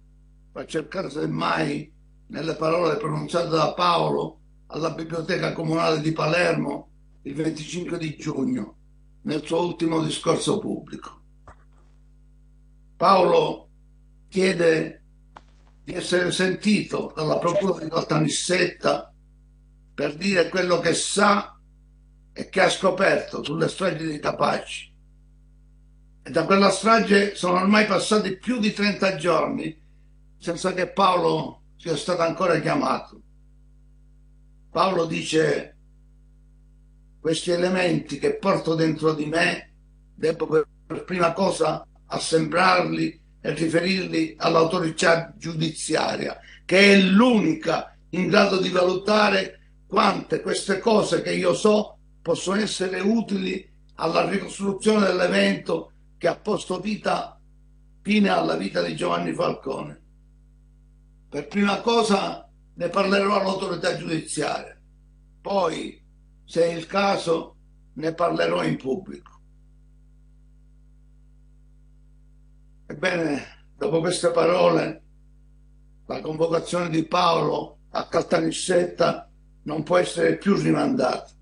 va 0.52 0.66
cercare 0.66 1.08
semmai 1.08 1.92
nelle 2.28 2.54
parole 2.54 2.96
pronunciate 2.96 3.48
da 3.48 3.72
Paolo 3.72 4.40
alla 4.66 4.90
Biblioteca 4.90 5.52
Comunale 5.52 6.00
di 6.00 6.12
Palermo 6.12 6.90
il 7.22 7.34
25 7.34 7.98
di 7.98 8.16
giugno, 8.16 8.76
nel 9.22 9.44
suo 9.44 9.64
ultimo 9.64 10.02
discorso 10.02 10.58
pubblico. 10.58 11.22
Paolo 12.96 13.68
chiede 14.28 15.02
di 15.82 15.94
essere 15.94 16.30
sentito 16.30 17.12
dalla 17.14 17.38
procura 17.38 17.82
di 17.82 17.90
Caltanissetta 17.90 19.12
per 19.94 20.16
dire 20.16 20.48
quello 20.48 20.78
che 20.78 20.94
sa 20.94 21.55
e 22.38 22.50
che 22.50 22.60
ha 22.60 22.68
scoperto 22.68 23.42
sulle 23.42 23.66
stragi 23.66 24.06
di 24.06 24.18
Capaci. 24.18 24.92
E 26.22 26.30
da 26.30 26.44
quella 26.44 26.68
strage 26.68 27.34
sono 27.34 27.60
ormai 27.60 27.86
passati 27.86 28.36
più 28.36 28.58
di 28.58 28.74
30 28.74 29.16
giorni 29.16 29.74
senza 30.38 30.74
che 30.74 30.88
Paolo 30.88 31.62
sia 31.78 31.96
stato 31.96 32.20
ancora 32.20 32.60
chiamato. 32.60 33.18
Paolo 34.70 35.06
dice 35.06 35.76
questi 37.18 37.52
elementi 37.52 38.18
che 38.18 38.34
porto 38.34 38.74
dentro 38.74 39.14
di 39.14 39.24
me 39.24 39.72
devo 40.14 40.66
per 40.86 41.04
prima 41.04 41.32
cosa 41.32 41.86
assemblarli 42.08 43.18
e 43.40 43.50
riferirli 43.54 44.34
all'autorità 44.38 45.32
giudiziaria, 45.38 46.38
che 46.66 46.92
è 46.92 47.00
l'unica 47.00 47.96
in 48.10 48.28
grado 48.28 48.60
di 48.60 48.68
valutare 48.68 49.60
quante 49.86 50.42
queste 50.42 50.80
cose 50.80 51.22
che 51.22 51.32
io 51.32 51.54
so 51.54 51.95
possono 52.26 52.60
essere 52.60 52.98
utili 52.98 53.72
alla 53.94 54.28
ricostruzione 54.28 55.06
dell'evento 55.06 55.92
che 56.18 56.26
ha 56.26 56.36
posto 56.36 56.80
vita, 56.80 57.40
fine 58.02 58.28
alla 58.30 58.56
vita 58.56 58.82
di 58.82 58.96
Giovanni 58.96 59.32
Falcone. 59.32 60.02
Per 61.28 61.46
prima 61.46 61.80
cosa 61.82 62.50
ne 62.74 62.88
parlerò 62.88 63.38
all'autorità 63.38 63.96
giudiziaria, 63.96 64.76
poi, 65.40 66.04
se 66.44 66.64
è 66.64 66.72
il 66.74 66.86
caso, 66.86 67.58
ne 67.92 68.12
parlerò 68.12 68.64
in 68.64 68.76
pubblico. 68.76 69.40
Ebbene, 72.86 73.68
dopo 73.76 74.00
queste 74.00 74.32
parole, 74.32 75.04
la 76.06 76.20
convocazione 76.20 76.90
di 76.90 77.04
Paolo 77.04 77.82
a 77.90 78.08
Caltanissetta 78.08 79.30
non 79.62 79.84
può 79.84 79.98
essere 79.98 80.38
più 80.38 80.56
rimandata. 80.56 81.34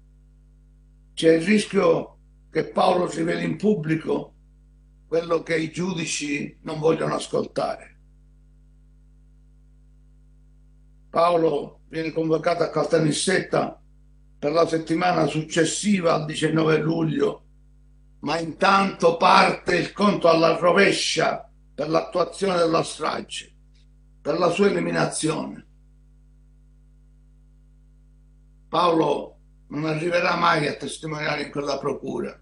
C'è 1.14 1.34
il 1.34 1.42
rischio 1.42 2.18
che 2.50 2.64
Paolo 2.66 3.08
riveli 3.08 3.44
in 3.44 3.56
pubblico 3.56 4.34
quello 5.06 5.42
che 5.42 5.56
i 5.56 5.70
giudici 5.70 6.58
non 6.62 6.78
vogliono 6.78 7.14
ascoltare. 7.14 7.98
Paolo 11.08 11.80
viene 11.88 12.12
convocato 12.12 12.64
a 12.64 12.70
Caltanissetta 12.70 13.80
per 14.38 14.52
la 14.52 14.66
settimana 14.66 15.26
successiva 15.26 16.14
al 16.14 16.24
19 16.24 16.78
luglio 16.78 17.44
ma 18.24 18.38
intanto 18.38 19.16
parte 19.16 19.76
il 19.76 19.92
conto 19.92 20.28
alla 20.28 20.56
rovescia 20.56 21.48
per 21.74 21.90
l'attuazione 21.90 22.56
della 22.56 22.82
strage, 22.82 23.54
per 24.20 24.38
la 24.38 24.48
sua 24.48 24.66
eliminazione. 24.66 25.66
Paolo 28.66 29.33
non 29.68 29.86
arriverà 29.86 30.36
mai 30.36 30.66
a 30.66 30.74
testimoniare 30.74 31.42
in 31.42 31.50
quella 31.50 31.78
procura, 31.78 32.38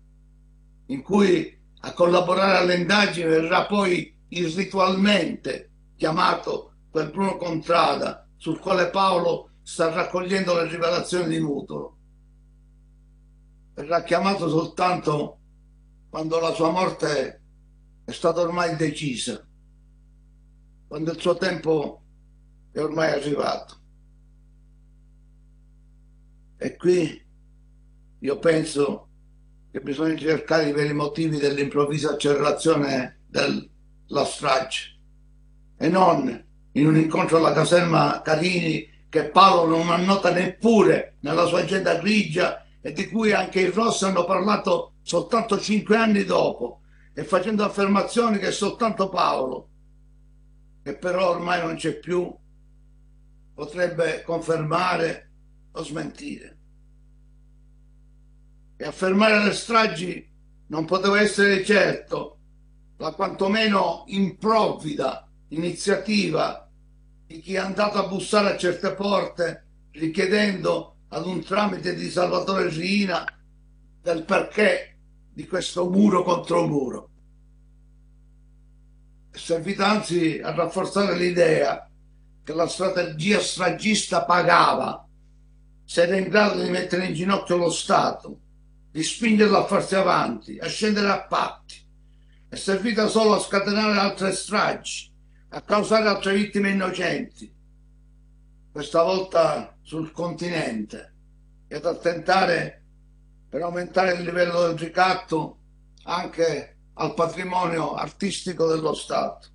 in 0.86 1.02
cui 1.02 1.60
a 1.80 1.92
collaborare 1.92 2.58
alle 2.58 2.76
indagini 2.76 3.28
verrà 3.28 3.66
poi 3.66 4.14
irritualmente 4.28 5.70
chiamato 5.96 6.74
quel 6.90 7.10
Bruno 7.10 7.36
Contrada 7.36 8.28
sul 8.36 8.58
quale 8.58 8.90
Paolo 8.90 9.50
sta 9.62 9.92
raccogliendo 9.92 10.54
le 10.54 10.68
rivelazioni 10.68 11.28
di 11.28 11.40
Mutolo. 11.40 11.96
Verrà 13.74 14.02
chiamato 14.02 14.48
soltanto 14.48 15.38
quando 16.10 16.38
la 16.40 16.52
sua 16.52 16.70
morte 16.70 17.42
è 18.04 18.10
stata 18.10 18.40
ormai 18.40 18.76
decisa, 18.76 19.46
quando 20.86 21.12
il 21.12 21.20
suo 21.20 21.36
tempo 21.36 22.02
è 22.72 22.80
ormai 22.80 23.12
arrivato. 23.12 23.81
E 26.62 26.76
qui 26.76 27.20
io 28.20 28.38
penso 28.38 29.08
che 29.72 29.80
bisogna 29.80 30.16
cercare 30.16 30.68
i 30.68 30.72
veri 30.72 30.92
motivi 30.92 31.38
dell'improvvisa 31.38 32.12
accelerazione 32.12 33.22
della 33.26 34.24
strage. 34.24 34.96
E 35.76 35.88
non 35.88 36.44
in 36.70 36.86
un 36.86 36.96
incontro 36.96 37.38
alla 37.38 37.52
caserma 37.52 38.22
Carini 38.22 38.88
che 39.08 39.24
Paolo 39.24 39.76
non 39.76 39.90
annota 39.90 40.30
neppure 40.30 41.16
nella 41.22 41.46
sua 41.46 41.62
agenda 41.62 41.96
grigia 41.96 42.64
e 42.80 42.92
di 42.92 43.08
cui 43.08 43.32
anche 43.32 43.62
i 43.62 43.70
Ross 43.70 44.02
hanno 44.02 44.24
parlato 44.24 44.92
soltanto 45.02 45.58
cinque 45.58 45.96
anni 45.96 46.22
dopo 46.22 46.82
e 47.12 47.24
facendo 47.24 47.64
affermazioni 47.64 48.38
che 48.38 48.52
soltanto 48.52 49.08
Paolo, 49.08 49.68
che 50.84 50.96
però 50.96 51.30
ormai 51.30 51.60
non 51.60 51.74
c'è 51.74 51.98
più, 51.98 52.32
potrebbe 53.52 54.22
confermare 54.22 55.31
o 55.72 55.82
smentire. 55.84 56.58
E 58.76 58.84
affermare 58.84 59.44
le 59.44 59.52
stragi 59.52 60.30
non 60.66 60.84
poteva 60.84 61.20
essere 61.20 61.64
certo 61.64 62.38
la 62.96 63.12
quantomeno 63.12 64.04
improvvida 64.06 65.28
iniziativa 65.48 66.68
di 67.26 67.40
chi 67.40 67.54
è 67.54 67.58
andato 67.58 67.98
a 67.98 68.06
bussare 68.06 68.52
a 68.54 68.56
certe 68.56 68.94
porte 68.94 69.66
richiedendo 69.92 70.96
ad 71.08 71.26
un 71.26 71.42
tramite 71.42 71.94
di 71.94 72.08
Salvatore 72.08 72.68
Riina 72.68 73.24
del 74.00 74.24
perché 74.24 74.98
di 75.32 75.46
questo 75.46 75.88
muro 75.88 76.22
contro 76.22 76.66
muro. 76.66 77.10
È 79.30 79.36
servito 79.36 79.82
anzi 79.82 80.40
a 80.42 80.52
rafforzare 80.54 81.16
l'idea 81.16 81.88
che 82.44 82.52
la 82.52 82.66
strategia 82.66 83.40
stragista 83.40 84.24
pagava 84.24 85.06
se 85.92 86.04
era 86.04 86.16
in 86.16 86.30
grado 86.30 86.62
di 86.62 86.70
mettere 86.70 87.04
in 87.04 87.12
ginocchio 87.12 87.58
lo 87.58 87.70
Stato, 87.70 88.40
di 88.90 89.02
spingerlo 89.02 89.58
a 89.58 89.66
farsi 89.66 89.94
avanti, 89.94 90.56
a 90.56 90.66
scendere 90.66 91.08
a 91.08 91.26
patti. 91.26 91.86
È 92.48 92.56
servita 92.56 93.08
solo 93.08 93.34
a 93.34 93.38
scatenare 93.38 93.98
altre 93.98 94.32
stragi, 94.32 95.12
a 95.50 95.60
causare 95.60 96.08
altre 96.08 96.32
vittime 96.32 96.70
innocenti, 96.70 97.54
questa 98.72 99.02
volta 99.02 99.76
sul 99.82 100.12
continente, 100.12 101.14
e 101.68 101.76
ad 101.76 101.84
attentare 101.84 102.84
per 103.50 103.60
aumentare 103.60 104.14
il 104.14 104.22
livello 104.22 104.68
del 104.68 104.78
ricatto 104.78 105.58
anche 106.04 106.76
al 106.94 107.12
patrimonio 107.12 107.92
artistico 107.92 108.66
dello 108.66 108.94
Stato. 108.94 109.48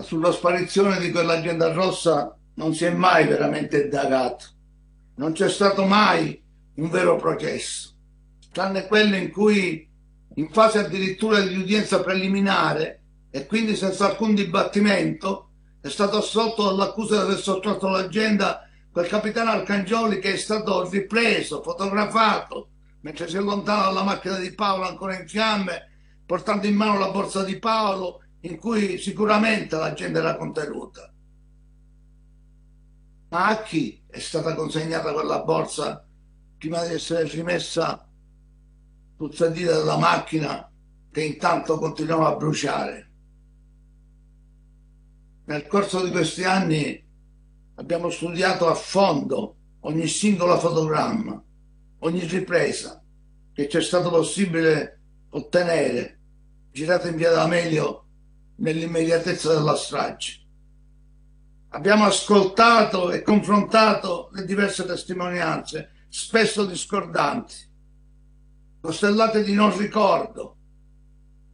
Sulla 0.00 0.32
sparizione 0.32 0.98
di 0.98 1.12
quell'agenda 1.12 1.72
rossa 1.72 2.37
non 2.58 2.74
si 2.74 2.84
è 2.84 2.90
mai 2.90 3.26
veramente 3.26 3.82
indagato. 3.82 4.46
Non 5.14 5.32
c'è 5.32 5.48
stato 5.48 5.84
mai 5.84 6.42
un 6.74 6.90
vero 6.90 7.16
processo, 7.16 7.94
tranne 8.52 8.86
quello 8.86 9.14
in 9.14 9.30
cui 9.30 9.88
in 10.34 10.48
fase 10.50 10.80
addirittura 10.80 11.40
di 11.40 11.56
udienza 11.56 12.00
preliminare 12.00 13.02
e 13.30 13.46
quindi 13.46 13.76
senza 13.76 14.06
alcun 14.06 14.34
dibattimento 14.34 15.50
è 15.80 15.88
stato 15.88 16.18
assolto 16.18 16.64
dall'accusa 16.64 17.16
di 17.16 17.22
aver 17.22 17.38
sottratto 17.38 17.88
l'agenda 17.88 18.68
quel 18.90 19.06
capitano 19.06 19.50
Arcangioli 19.50 20.18
che 20.18 20.32
è 20.32 20.36
stato 20.36 20.88
ripreso, 20.88 21.62
fotografato, 21.62 22.70
mentre 23.02 23.28
si 23.28 23.36
allontana 23.36 23.84
dalla 23.84 24.02
macchina 24.02 24.38
di 24.38 24.52
Paolo 24.52 24.88
ancora 24.88 25.16
in 25.16 25.28
fiamme, 25.28 25.90
portando 26.26 26.66
in 26.66 26.74
mano 26.74 26.98
la 26.98 27.10
borsa 27.10 27.44
di 27.44 27.58
Paolo 27.58 28.22
in 28.40 28.56
cui 28.56 28.98
sicuramente 28.98 29.76
la 29.76 29.92
gente 29.92 30.18
era 30.18 30.36
contenuta. 30.36 31.12
Ma 33.30 33.48
a 33.48 33.62
chi 33.62 34.02
è 34.06 34.18
stata 34.18 34.54
consegnata 34.54 35.12
quella 35.12 35.42
borsa 35.42 36.06
prima 36.56 36.84
di 36.86 36.94
essere 36.94 37.28
rimessa 37.28 38.08
sedile 39.32 39.72
della 39.72 39.98
macchina 39.98 40.70
che 41.10 41.24
intanto 41.24 41.78
continuava 41.78 42.28
a 42.28 42.36
bruciare? 42.36 43.10
Nel 45.44 45.66
corso 45.66 46.02
di 46.04 46.10
questi 46.10 46.44
anni 46.44 47.06
abbiamo 47.74 48.08
studiato 48.10 48.66
a 48.66 48.74
fondo 48.74 49.56
ogni 49.80 50.06
singolo 50.06 50.58
fotogramma, 50.58 51.42
ogni 52.00 52.20
ripresa 52.24 53.02
che 53.52 53.68
ci 53.68 53.76
è 53.76 53.82
stato 53.82 54.08
possibile 54.08 55.00
ottenere, 55.30 56.20
girata 56.70 57.08
in 57.08 57.16
via 57.16 57.30
D'Amelio 57.30 58.06
nell'immediatezza 58.56 59.52
della 59.52 59.74
strage. 59.74 60.46
Abbiamo 61.70 62.04
ascoltato 62.04 63.10
e 63.10 63.20
confrontato 63.20 64.30
le 64.32 64.46
diverse 64.46 64.86
testimonianze 64.86 66.06
spesso 66.08 66.64
discordanti, 66.64 67.56
costellate 68.80 69.44
di 69.44 69.52
non 69.52 69.76
ricordo, 69.76 70.56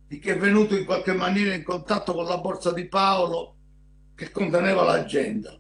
di 0.07 0.21
chi 0.21 0.29
è 0.29 0.39
venuto 0.39 0.77
in 0.77 0.85
qualche 0.85 1.13
maniera 1.15 1.53
in 1.53 1.65
contatto 1.65 2.15
con 2.15 2.27
la 2.27 2.39
borsa 2.39 2.73
di 2.73 2.87
Paolo 2.87 3.57
che 4.15 4.31
conteneva 4.31 4.85
l'agenda. 4.85 5.59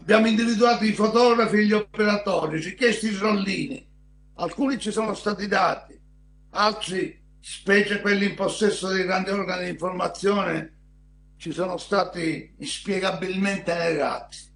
Abbiamo 0.00 0.28
individuato 0.28 0.84
i 0.84 0.92
fotografi 0.92 1.56
e 1.56 1.64
gli 1.64 1.72
operatori, 1.72 2.60
richiesti 2.60 3.06
i 3.06 3.16
rollini, 3.16 3.84
alcuni 4.34 4.78
ci 4.78 4.92
sono 4.92 5.14
stati 5.14 5.48
dati, 5.48 5.98
altri, 6.50 7.20
specie 7.40 8.00
quelli 8.00 8.26
in 8.26 8.34
possesso 8.36 8.88
dei 8.88 9.04
grandi 9.04 9.30
organi 9.30 9.64
di 9.64 9.70
informazione, 9.70 10.73
ci 11.36 11.52
sono 11.52 11.76
stati 11.76 12.54
inspiegabilmente 12.58 13.74
negati. 13.74 14.52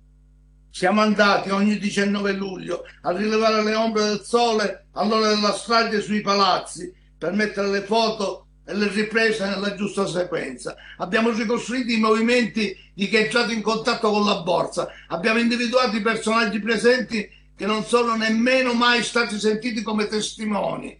Siamo 0.70 1.00
andati 1.00 1.50
ogni 1.50 1.78
19 1.78 2.32
luglio 2.32 2.84
a 3.02 3.10
rilevare 3.10 3.62
le 3.64 3.74
ombre 3.74 4.04
del 4.04 4.20
sole 4.22 4.86
all'ora 4.92 5.28
della 5.28 5.52
strage 5.52 6.00
sui 6.00 6.20
palazzi 6.20 6.92
per 7.16 7.32
mettere 7.32 7.68
le 7.68 7.82
foto 7.82 8.46
e 8.64 8.74
le 8.74 8.88
riprese 8.88 9.46
nella 9.46 9.74
giusta 9.74 10.06
sequenza. 10.06 10.76
Abbiamo 10.98 11.30
ricostruito 11.30 11.90
i 11.90 11.98
movimenti 11.98 12.76
di 12.94 13.08
chi 13.08 13.16
è 13.16 13.22
entrato 13.22 13.50
in 13.50 13.62
contatto 13.62 14.10
con 14.10 14.24
la 14.24 14.42
borsa. 14.42 14.88
Abbiamo 15.08 15.38
individuato 15.38 15.96
i 15.96 16.02
personaggi 16.02 16.60
presenti 16.60 17.28
che 17.56 17.66
non 17.66 17.84
sono 17.84 18.14
nemmeno 18.14 18.72
mai 18.74 19.02
stati 19.02 19.38
sentiti 19.38 19.82
come 19.82 20.06
testimoni. 20.06 20.96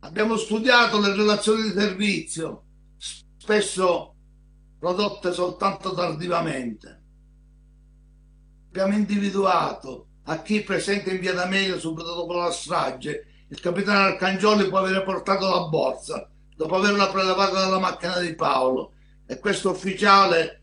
Abbiamo 0.00 0.36
studiato 0.36 0.98
le 0.98 1.14
relazioni 1.14 1.62
di 1.62 1.78
servizio, 1.78 2.62
spesso 3.36 4.09
prodotte 4.80 5.32
soltanto 5.32 5.92
tardivamente. 5.92 7.02
Abbiamo 8.68 8.94
individuato 8.94 10.06
a 10.24 10.40
chi 10.40 10.62
presente 10.62 11.10
in 11.10 11.20
via 11.20 11.34
D'Amelio 11.34 11.78
subito 11.78 12.14
dopo 12.14 12.32
la 12.32 12.50
strage 12.50 13.44
il 13.48 13.60
capitano 13.60 13.98
Arcangioli 13.98 14.68
può 14.68 14.78
avere 14.78 15.02
portato 15.02 15.48
la 15.48 15.66
borsa 15.66 16.30
dopo 16.54 16.76
averla 16.76 17.08
prelevata 17.08 17.52
dalla 17.52 17.78
macchina 17.78 18.20
di 18.20 18.34
Paolo 18.34 18.92
e 19.26 19.38
questo 19.38 19.70
ufficiale, 19.70 20.62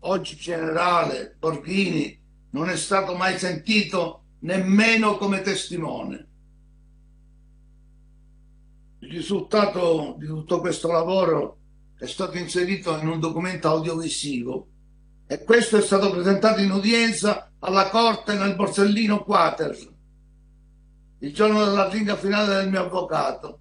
oggi 0.00 0.36
generale 0.36 1.34
Borghini, 1.38 2.22
non 2.50 2.68
è 2.68 2.76
stato 2.76 3.14
mai 3.14 3.38
sentito 3.38 4.24
nemmeno 4.40 5.16
come 5.16 5.40
testimone. 5.40 6.28
Il 9.00 9.10
risultato 9.10 10.16
di 10.18 10.26
tutto 10.26 10.60
questo 10.60 10.92
lavoro 10.92 11.58
è 11.98 12.06
stato 12.06 12.36
inserito 12.36 12.96
in 12.98 13.08
un 13.08 13.20
documento 13.20 13.68
audiovisivo 13.68 14.68
e 15.26 15.42
questo 15.44 15.78
è 15.78 15.82
stato 15.82 16.10
presentato 16.10 16.60
in 16.60 16.70
udienza 16.70 17.52
alla 17.58 17.88
Corte 17.88 18.34
nel 18.34 18.54
Borsellino 18.54 19.24
Quater 19.24 19.94
il 21.20 21.32
giorno 21.32 21.64
della 21.64 21.88
ringa 21.88 22.16
finale 22.16 22.56
del 22.56 22.68
mio 22.68 22.82
avvocato 22.82 23.60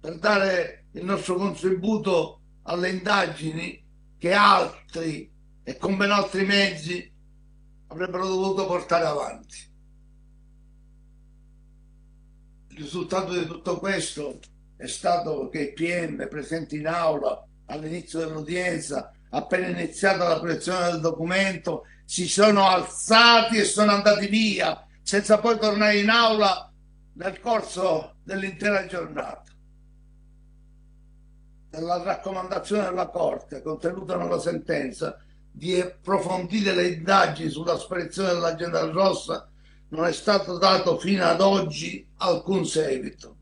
per 0.00 0.18
dare 0.18 0.86
il 0.92 1.04
nostro 1.04 1.36
contributo 1.36 2.40
alle 2.64 2.90
indagini 2.90 3.82
che 4.18 4.32
altri 4.32 5.32
e 5.62 5.76
con 5.78 5.96
ben 5.96 6.10
altri 6.10 6.44
mezzi 6.44 7.12
avrebbero 7.88 8.26
dovuto 8.26 8.66
portare 8.66 9.06
avanti. 9.06 9.72
Il 12.68 12.76
risultato 12.76 13.32
di 13.32 13.46
tutto 13.46 13.78
questo 13.78 14.38
è 14.76 14.86
stato 14.86 15.48
che 15.48 15.62
i 15.62 15.72
PM 15.72 16.28
presenti 16.28 16.76
in 16.76 16.86
aula 16.86 17.43
all'inizio 17.66 18.20
dell'udienza, 18.20 19.12
appena 19.30 19.66
iniziata 19.68 20.28
la 20.28 20.38
proiezione 20.38 20.90
del 20.90 21.00
documento, 21.00 21.86
si 22.04 22.28
sono 22.28 22.66
alzati 22.68 23.58
e 23.58 23.64
sono 23.64 23.92
andati 23.92 24.26
via, 24.26 24.86
senza 25.02 25.38
poi 25.38 25.58
tornare 25.58 25.98
in 25.98 26.10
aula 26.10 26.70
nel 27.14 27.40
corso 27.40 28.16
dell'intera 28.22 28.86
giornata. 28.86 29.42
Nella 31.70 32.02
raccomandazione 32.02 32.84
della 32.84 33.08
Corte 33.08 33.62
contenuta 33.62 34.16
nella 34.16 34.38
sentenza 34.38 35.18
di 35.50 35.80
approfondire 35.80 36.74
le 36.74 36.88
indagini 36.88 37.48
sulla 37.48 37.78
sparizione 37.78 38.32
dell'agenda 38.32 38.84
rossa 38.90 39.48
non 39.88 40.04
è 40.06 40.12
stato 40.12 40.58
dato 40.58 40.98
fino 40.98 41.24
ad 41.24 41.40
oggi 41.40 42.06
alcun 42.18 42.64
seguito. 42.64 43.36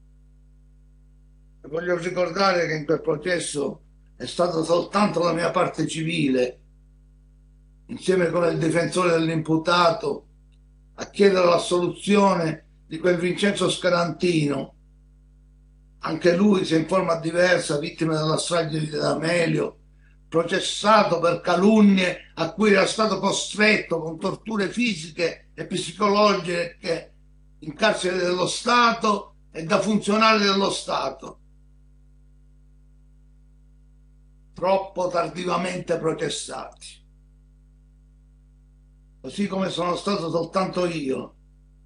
E 1.63 1.69
voglio 1.69 1.97
ricordare 1.97 2.67
che 2.67 2.75
in 2.75 2.85
quel 2.85 3.01
processo 3.01 3.82
è 4.23 4.27
stata 4.27 4.63
soltanto 4.63 5.19
la 5.19 5.33
mia 5.33 5.51
parte 5.51 5.85
civile, 5.89 6.61
insieme 7.87 8.31
con 8.31 8.45
il 8.45 8.57
difensore 8.57 9.11
dell'imputato, 9.11 10.27
a 10.95 11.11
chiedere 11.11 11.45
la 11.45 11.59
soluzione 11.59 12.67
di 12.87 13.01
quel 13.01 13.17
Vincenzo 13.17 13.69
Scarantino, 13.69 14.75
anche 16.05 16.37
lui 16.37 16.65
si 16.65 16.77
in 16.77 16.87
forma 16.87 17.17
diversa, 17.17 17.81
vittima 17.81 18.15
della 18.15 18.37
strage 18.37 18.79
di 18.79 18.91
D'Amelio, 18.91 19.79
processato 20.29 21.19
per 21.19 21.41
calunnie 21.41 22.31
a 22.35 22.53
cui 22.53 22.71
era 22.71 22.87
stato 22.87 23.19
costretto 23.19 24.01
con 24.01 24.21
torture 24.21 24.69
fisiche 24.69 25.51
e 25.53 25.67
psicologiche 25.67 27.15
in 27.59 27.75
carcere 27.75 28.19
dello 28.19 28.47
Stato 28.47 29.35
e 29.51 29.65
da 29.65 29.81
funzionari 29.81 30.45
dello 30.45 30.71
Stato. 30.71 31.42
Troppo 34.63 35.09
tardivamente 35.09 35.99
processati. 35.99 36.87
Così 39.21 39.49
come 39.49 39.71
sono 39.71 39.97
stato 39.97 40.31
soltanto 40.31 40.87
io 40.87 41.35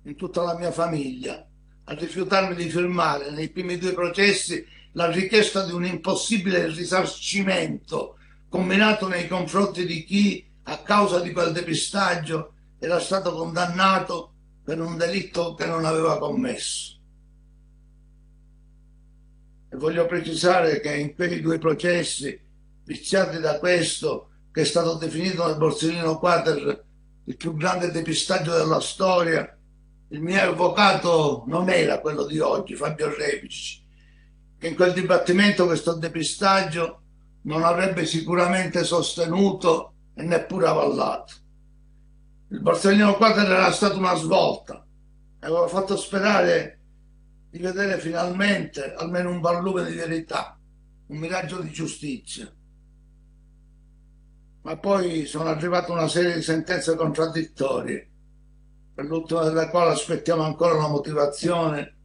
in 0.03 0.15
tutta 0.15 0.43
la 0.43 0.59
mia 0.59 0.71
famiglia 0.71 1.43
a 1.85 1.95
rifiutarmi 1.95 2.55
di 2.55 2.69
firmare 2.69 3.31
nei 3.31 3.49
primi 3.49 3.79
due 3.79 3.95
processi 3.95 4.63
la 4.93 5.11
richiesta 5.11 5.65
di 5.65 5.73
un 5.73 5.87
impossibile 5.87 6.67
risarcimento 6.67 8.19
combinato 8.51 9.09
nei 9.09 9.27
confronti 9.27 9.87
di 9.87 10.05
chi 10.05 10.47
a 10.65 10.77
causa 10.83 11.21
di 11.21 11.33
quel 11.33 11.53
depistaggio 11.53 12.53
era 12.79 13.01
stato 13.01 13.33
condannato 13.33 14.35
per 14.63 14.83
un 14.83 14.99
delitto 14.99 15.55
che 15.55 15.65
non 15.65 15.87
aveva 15.87 16.19
commesso. 16.19 16.95
E 19.71 19.77
voglio 19.79 20.05
precisare 20.05 20.81
che 20.81 20.95
in 20.95 21.15
quei 21.15 21.41
due 21.41 21.57
processi, 21.57 22.45
viziati 22.87 23.39
da 23.39 23.59
questo, 23.59 24.31
che 24.51 24.63
è 24.63 24.65
stato 24.65 24.95
definito 24.95 25.47
nel 25.47 25.59
Borsellino 25.59 26.19
Quater 26.19 26.85
il 27.25 27.37
più 27.37 27.55
grande 27.55 27.91
depistaggio 27.91 28.57
della 28.57 28.81
storia, 28.81 29.55
il 30.09 30.23
mio 30.23 30.41
avvocato 30.41 31.45
non 31.49 31.69
era 31.69 32.01
quello 32.01 32.25
di 32.25 32.39
oggi, 32.39 32.75
Fabio 32.75 33.15
Repici, 33.15 33.85
che 34.59 34.69
in 34.69 34.75
quel 34.75 34.93
dibattimento 34.93 35.67
questo 35.67 35.95
depistaggio 35.95 37.03
non 37.43 37.65
avrebbe 37.65 38.07
sicuramente 38.07 38.85
sostenuto 38.85 39.93
e 40.15 40.23
neppure 40.23 40.69
avallato. 40.69 41.33
Il 42.49 42.61
Borsellino 42.61 43.17
Quater 43.17 43.51
era 43.51 43.73
stata 43.73 43.97
una 43.97 44.15
svolta 44.15 44.87
aveva 45.47 45.69
fatto 45.69 45.97
sperare 45.97 46.81
di 47.51 47.59
vedere 47.59 47.99
finalmente 47.99 48.95
almeno 48.95 49.31
un 49.31 49.41
barlume 49.41 49.85
di 49.85 49.95
verità, 49.95 50.59
un 51.07 51.19
miraggio 51.19 51.61
di 51.61 51.71
giustizia. 51.71 52.53
Ma 54.67 54.77
poi 54.77 55.27
sono 55.27 55.49
arrivate 55.49 55.93
una 55.93 56.09
serie 56.09 56.35
di 56.35 56.43
sentenze 56.43 56.97
contraddittorie 56.97 58.11
per 58.93 59.05
l'ultima 59.05 59.45
della 59.45 59.71
quale 59.71 59.93
aspettiamo 59.93 60.43
ancora 60.43 60.75
una 60.75 60.89
motivazione, 60.89 61.97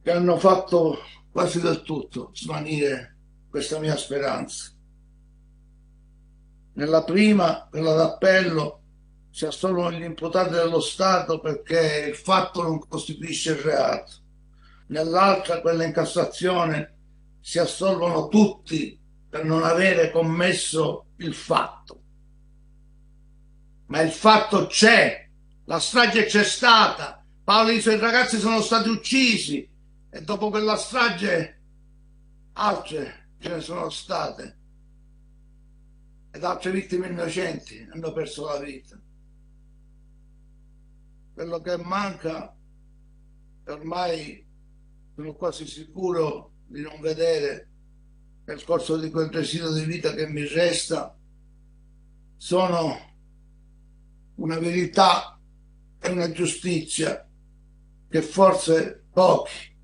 che 0.00 0.12
hanno 0.12 0.38
fatto 0.38 0.98
quasi 1.32 1.60
del 1.60 1.82
tutto 1.82 2.30
svanire 2.34 3.16
questa 3.50 3.80
mia 3.80 3.96
speranza. 3.96 4.70
Nella 6.74 7.02
prima, 7.02 7.66
quella 7.68 7.94
d'appello, 7.94 8.82
si 9.30 9.44
assolvono 9.44 9.90
gli 9.90 10.04
imputati 10.04 10.50
dello 10.50 10.78
Stato 10.78 11.40
perché 11.40 12.06
il 12.10 12.14
fatto 12.14 12.62
non 12.62 12.78
costituisce 12.86 13.54
il 13.54 13.58
reato. 13.58 14.12
Nell'altra, 14.86 15.60
quella 15.60 15.82
in 15.82 15.92
Cassazione, 15.92 16.94
si 17.40 17.58
assolvono 17.58 18.28
tutti 18.28 19.06
per 19.28 19.44
non 19.44 19.62
avere 19.62 20.10
commesso 20.10 21.06
il 21.16 21.34
fatto 21.34 22.02
ma 23.88 24.00
il 24.00 24.10
fatto 24.10 24.66
c'è, 24.66 25.28
la 25.64 25.78
strage 25.78 26.24
c'è 26.24 26.44
stata, 26.44 27.24
Paolo 27.42 27.70
e 27.70 27.76
i 27.76 27.80
suoi 27.80 27.98
ragazzi 27.98 28.38
sono 28.38 28.60
stati 28.60 28.88
uccisi 28.88 29.68
e 30.10 30.22
dopo 30.22 30.50
quella 30.50 30.76
strage 30.76 31.60
altre 32.52 33.30
ce 33.38 33.48
ne 33.48 33.60
sono 33.60 33.88
state 33.88 34.56
ed 36.30 36.44
altre 36.44 36.70
vittime 36.70 37.08
innocenti 37.08 37.86
hanno 37.90 38.12
perso 38.12 38.44
la 38.44 38.58
vita. 38.58 39.00
Quello 41.32 41.60
che 41.60 41.76
manca, 41.78 42.54
ormai 43.66 44.44
sono 45.14 45.32
quasi 45.34 45.66
sicuro 45.66 46.52
di 46.66 46.82
non 46.82 47.00
vedere 47.00 47.68
nel 48.48 48.64
corso 48.64 48.96
di 48.96 49.10
quel 49.10 49.28
residuo 49.28 49.74
di 49.74 49.84
vita 49.84 50.14
che 50.14 50.26
mi 50.26 50.46
resta, 50.48 51.14
sono 52.38 52.98
una 54.36 54.58
verità 54.58 55.38
è 55.98 56.08
una 56.08 56.30
giustizia 56.30 57.28
che 58.08 58.22
forse 58.22 59.04
pochi, 59.12 59.76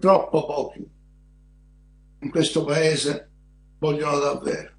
troppo 0.00 0.46
pochi, 0.46 0.90
in 2.20 2.30
questo 2.30 2.64
paese 2.64 3.30
vogliono 3.78 4.18
davvero. 4.18 4.72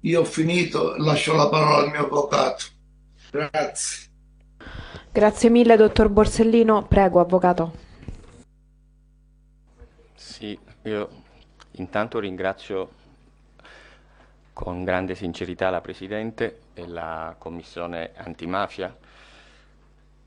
Io 0.00 0.20
ho 0.20 0.24
finito, 0.24 0.96
lascio 0.96 1.36
la 1.36 1.48
parola 1.48 1.84
al 1.84 1.90
mio 1.90 2.06
avvocato. 2.06 2.64
Grazie. 3.30 4.10
Grazie 5.12 5.48
mille, 5.48 5.76
dottor 5.76 6.08
Borsellino. 6.08 6.88
Prego, 6.88 7.20
avvocato. 7.20 7.86
Sì, 10.14 10.58
io 10.88 11.08
intanto 11.72 12.18
ringrazio 12.18 12.96
con 14.52 14.82
grande 14.84 15.14
sincerità 15.14 15.70
la 15.70 15.80
Presidente 15.80 16.62
e 16.74 16.86
la 16.88 17.36
Commissione 17.38 18.10
antimafia 18.16 18.96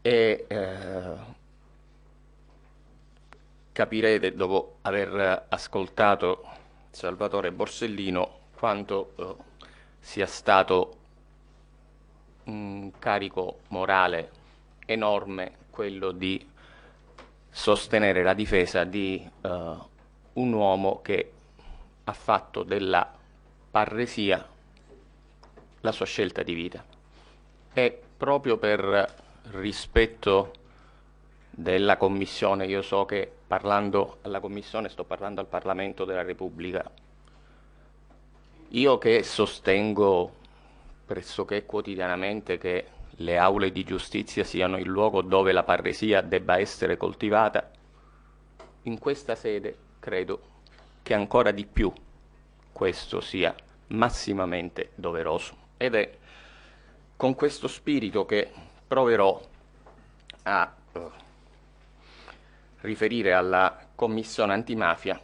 e 0.01 0.45
eh, 0.47 1.39
capirete 3.71 4.33
dopo 4.33 4.77
aver 4.81 5.47
ascoltato 5.49 6.45
Salvatore 6.91 7.51
Borsellino 7.51 8.39
quanto 8.55 9.13
eh, 9.15 9.35
sia 9.99 10.27
stato 10.27 10.97
un 12.45 12.91
carico 12.99 13.59
morale 13.69 14.31
enorme 14.85 15.57
quello 15.69 16.11
di 16.11 16.49
sostenere 17.49 18.23
la 18.23 18.33
difesa 18.33 18.83
di 18.83 19.29
uh, 19.41 19.89
un 20.33 20.53
uomo 20.53 21.01
che 21.01 21.31
ha 22.03 22.13
fatto 22.13 22.63
della 22.63 23.09
parresia 23.69 24.47
la 25.81 25.91
sua 25.91 26.05
scelta 26.05 26.43
di 26.43 26.53
vita. 26.53 26.83
E 27.73 28.01
proprio 28.17 28.57
per 28.57 29.13
rispetto 29.51 30.53
della 31.49 31.97
Commissione, 31.97 32.65
io 32.65 32.81
so 32.81 33.05
che 33.05 33.29
parlando 33.47 34.17
alla 34.21 34.39
Commissione 34.39 34.89
sto 34.89 35.03
parlando 35.03 35.41
al 35.41 35.47
Parlamento 35.47 36.05
della 36.05 36.21
Repubblica, 36.21 36.89
io 38.69 38.97
che 38.97 39.23
sostengo 39.23 40.35
pressoché 41.05 41.65
quotidianamente 41.65 42.57
che 42.57 42.85
le 43.17 43.37
aule 43.37 43.71
di 43.71 43.83
giustizia 43.83 44.43
siano 44.43 44.77
il 44.77 44.87
luogo 44.87 45.21
dove 45.21 45.51
la 45.51 45.63
parresia 45.63 46.21
debba 46.21 46.57
essere 46.57 46.95
coltivata, 46.95 47.69
in 48.83 48.97
questa 48.97 49.35
sede 49.35 49.89
credo 50.01 50.41
che 51.03 51.13
ancora 51.13 51.51
di 51.51 51.65
più 51.65 51.93
questo 52.73 53.21
sia 53.21 53.55
massimamente 53.87 54.89
doveroso. 54.95 55.55
Ed 55.77 55.95
è 55.95 56.17
con 57.15 57.35
questo 57.35 57.67
spirito 57.67 58.25
che 58.25 58.51
proverò 58.87 59.39
a 60.43 60.73
uh, 60.93 61.11
riferire 62.81 63.31
alla 63.33 63.77
Commissione 63.93 64.53
antimafia 64.53 65.21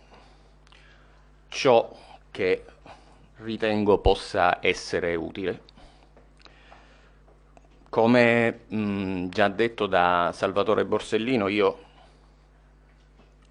ciò 1.48 1.92
che 2.30 2.64
ritengo 3.38 3.98
possa 3.98 4.60
essere 4.62 5.16
utile. 5.16 5.62
Come 7.90 8.60
mh, 8.68 9.30
già 9.30 9.48
detto 9.48 9.88
da 9.88 10.30
Salvatore 10.34 10.86
Borsellino, 10.86 11.48
io 11.48 11.86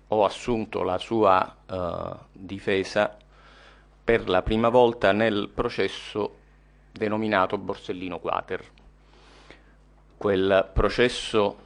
ho 0.08 0.24
assunto 0.24 0.82
la 0.82 0.98
sua 0.98 1.56
uh, 1.66 2.16
difesa 2.32 3.16
per 4.04 4.28
la 4.28 4.42
prima 4.42 4.68
volta 4.68 5.12
nel 5.12 5.48
processo 5.52 6.38
denominato 6.92 7.58
Borsellino 7.58 8.18
Quater. 8.20 8.64
Quel 10.16 10.70
processo 10.72 11.58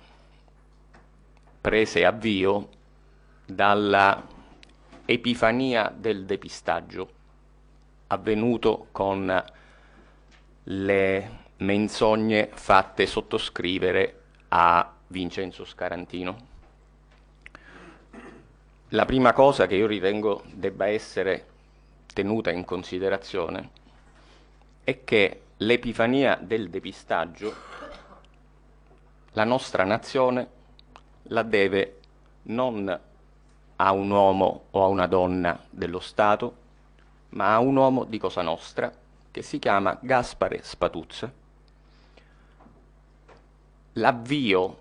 prese 1.60 2.04
avvio 2.04 2.68
dalla 3.44 4.26
epifania 5.04 5.92
del 5.94 6.24
depistaggio 6.24 7.18
avvenuto 8.08 8.88
con 8.90 9.44
le 10.64 11.38
menzogne 11.58 12.50
fatte 12.52 13.06
sottoscrivere 13.06 14.22
a 14.48 14.92
Vincenzo 15.08 15.64
Scarantino. 15.64 16.49
La 18.92 19.04
prima 19.04 19.32
cosa 19.32 19.68
che 19.68 19.76
io 19.76 19.86
ritengo 19.86 20.42
debba 20.52 20.88
essere 20.88 21.46
tenuta 22.12 22.50
in 22.50 22.64
considerazione 22.64 23.70
è 24.82 25.04
che 25.04 25.42
l'epifania 25.58 26.36
del 26.40 26.68
depistaggio 26.70 27.54
la 29.32 29.44
nostra 29.44 29.84
nazione 29.84 30.48
la 31.24 31.44
deve 31.44 32.00
non 32.44 33.00
a 33.76 33.92
un 33.92 34.10
uomo 34.10 34.64
o 34.70 34.82
a 34.82 34.88
una 34.88 35.06
donna 35.06 35.56
dello 35.70 36.00
Stato, 36.00 36.56
ma 37.28 37.54
a 37.54 37.60
un 37.60 37.76
uomo 37.76 38.02
di 38.02 38.18
Cosa 38.18 38.42
Nostra 38.42 38.92
che 39.30 39.42
si 39.42 39.60
chiama 39.60 39.96
Gaspare 40.00 40.62
Spatuzza. 40.64 41.32
L'avvio 43.92 44.78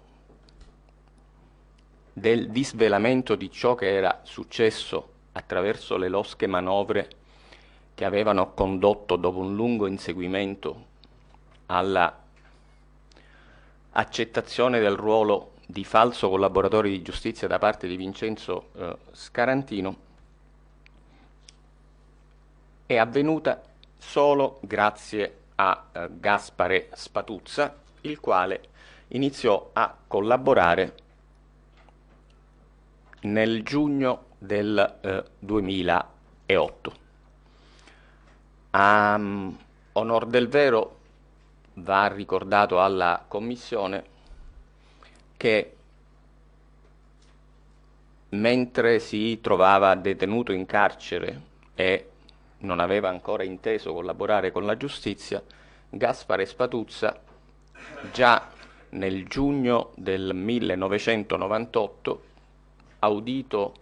del 2.19 2.49
disvelamento 2.49 3.35
di 3.35 3.49
ciò 3.49 3.75
che 3.75 3.93
era 3.93 4.19
successo 4.23 5.13
attraverso 5.31 5.95
le 5.97 6.09
losche 6.09 6.47
manovre 6.47 7.09
che 7.95 8.05
avevano 8.05 8.53
condotto 8.53 9.15
dopo 9.15 9.39
un 9.39 9.55
lungo 9.55 9.87
inseguimento 9.87 10.85
alla 11.67 12.17
accettazione 13.91 14.79
del 14.79 14.95
ruolo 14.95 15.53
di 15.65 15.83
falso 15.83 16.29
collaboratore 16.29 16.89
di 16.89 17.01
giustizia 17.01 17.47
da 17.47 17.57
parte 17.57 17.87
di 17.87 17.95
Vincenzo 17.95 18.69
eh, 18.75 18.95
Scarantino 19.11 20.07
è 22.85 22.97
avvenuta 22.97 23.61
solo 23.97 24.59
grazie 24.61 25.37
a 25.55 25.85
eh, 25.91 26.07
Gaspare 26.19 26.89
Spatuzza, 26.93 27.75
il 28.01 28.19
quale 28.19 28.61
iniziò 29.09 29.69
a 29.73 29.95
collaborare 30.07 31.07
nel 33.21 33.63
giugno 33.63 34.25
del 34.37 34.97
eh, 35.01 35.23
2008. 35.39 36.93
A 38.71 39.15
um, 39.17 39.57
onor 39.93 40.25
del 40.27 40.47
vero 40.47 40.97
va 41.75 42.07
ricordato 42.07 42.81
alla 42.81 43.23
Commissione 43.27 44.17
che 45.37 45.73
mentre 48.29 48.99
si 48.99 49.39
trovava 49.41 49.95
detenuto 49.95 50.51
in 50.51 50.65
carcere 50.65 51.41
e 51.73 52.09
non 52.59 52.79
aveva 52.79 53.09
ancora 53.09 53.43
inteso 53.43 53.93
collaborare 53.93 54.51
con 54.51 54.65
la 54.65 54.77
giustizia, 54.77 55.41
Gaspare 55.89 56.45
Spatuzza 56.45 57.19
già 58.11 58.49
nel 58.89 59.25
giugno 59.25 59.91
del 59.95 60.33
1998, 60.33 62.23
audito 62.99 63.73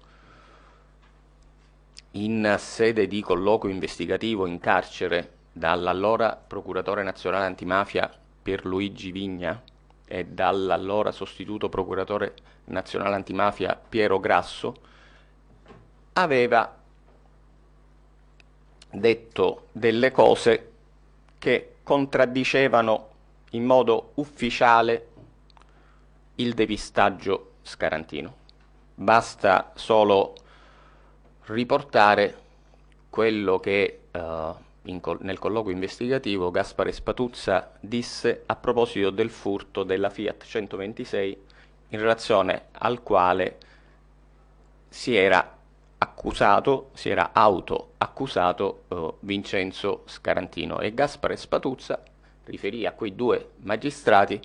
in 2.11 2.55
sede 2.57 3.07
di 3.07 3.21
colloquio 3.21 3.73
investigativo 3.73 4.45
in 4.45 4.59
carcere 4.59 5.33
dall'allora 5.51 6.35
procuratore 6.35 7.03
nazionale 7.03 7.45
antimafia 7.45 8.11
Pierluigi 8.41 9.11
Vigna 9.11 9.61
e 10.05 10.25
dall'allora 10.25 11.11
sostituto 11.11 11.67
procuratore 11.67 12.33
nazionale 12.65 13.15
antimafia 13.15 13.75
Piero 13.75 14.19
Grasso, 14.19 14.75
aveva 16.13 16.75
detto 18.89 19.67
delle 19.71 20.11
cose 20.11 20.71
che 21.37 21.75
contraddicevano 21.83 23.09
in 23.51 23.65
modo 23.65 24.11
ufficiale 24.15 25.07
il 26.35 26.53
depistaggio 26.53 27.53
scarantino. 27.61 28.36
Basta 28.99 29.73
solo 29.75 30.33
riportare 31.45 32.35
quello 33.11 33.59
che 33.59 33.99
eh, 34.09 34.99
col- 34.99 35.19
nel 35.21 35.37
colloquio 35.37 35.71
investigativo 35.71 36.49
Gaspare 36.49 36.91
Spatuzza 36.91 37.73
disse 37.79 38.41
a 38.47 38.55
proposito 38.55 39.11
del 39.11 39.29
furto 39.29 39.83
della 39.83 40.09
Fiat 40.09 40.43
126 40.43 41.41
in 41.89 41.99
relazione 41.99 42.69
al 42.71 43.03
quale 43.03 43.57
si 44.89 45.15
era 45.15 45.57
accusato, 45.99 46.89
si 46.93 47.09
era 47.09 47.29
auto-accusato 47.33 48.83
eh, 48.87 49.13
Vincenzo 49.19 50.05
Scarantino 50.07 50.79
e 50.79 50.95
Gaspare 50.95 51.37
Spatuzza 51.37 52.01
riferì 52.45 52.87
a 52.87 52.93
quei 52.93 53.13
due 53.13 53.51
magistrati 53.57 54.41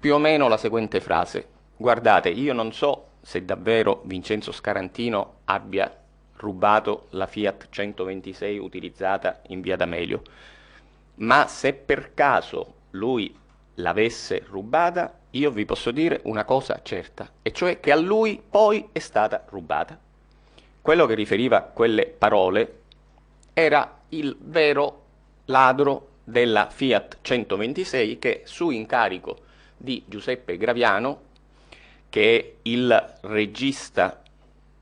più 0.00 0.14
o 0.14 0.18
meno 0.18 0.48
la 0.48 0.56
seguente 0.56 0.98
frase. 1.02 1.56
Guardate, 1.80 2.30
io 2.30 2.52
non 2.54 2.72
so 2.72 3.06
se 3.20 3.44
davvero 3.44 4.02
Vincenzo 4.04 4.50
Scarantino 4.50 5.42
abbia 5.44 5.96
rubato 6.38 7.06
la 7.10 7.28
Fiat 7.28 7.68
126 7.70 8.58
utilizzata 8.58 9.42
in 9.48 9.60
via 9.60 9.76
D'Amelio. 9.76 10.22
ma 11.20 11.46
se 11.46 11.72
per 11.72 12.14
caso 12.14 12.74
lui 12.90 13.32
l'avesse 13.74 14.44
rubata, 14.48 15.18
io 15.30 15.50
vi 15.52 15.64
posso 15.64 15.92
dire 15.92 16.20
una 16.24 16.44
cosa 16.44 16.80
certa, 16.82 17.30
e 17.42 17.52
cioè 17.52 17.78
che 17.80 17.92
a 17.92 17.96
lui 17.96 18.42
poi 18.48 18.88
è 18.90 18.98
stata 18.98 19.44
rubata. 19.48 19.98
Quello 20.80 21.06
che 21.06 21.14
riferiva 21.14 21.62
quelle 21.62 22.06
parole 22.06 22.80
era 23.52 24.00
il 24.10 24.36
vero 24.40 25.04
ladro 25.44 26.08
della 26.24 26.68
Fiat 26.70 27.18
126 27.20 28.18
che 28.18 28.42
su 28.44 28.70
incarico 28.70 29.38
di 29.76 30.02
Giuseppe 30.06 30.56
Graviano, 30.56 31.26
che 32.08 32.38
è 32.38 32.54
il 32.62 33.14
regista 33.22 34.22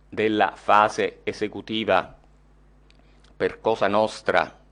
della 0.09 0.53
fase 0.55 1.20
esecutiva 1.24 2.14
per 3.37 3.61
Cosa 3.61 3.89
Nostra 3.89 4.64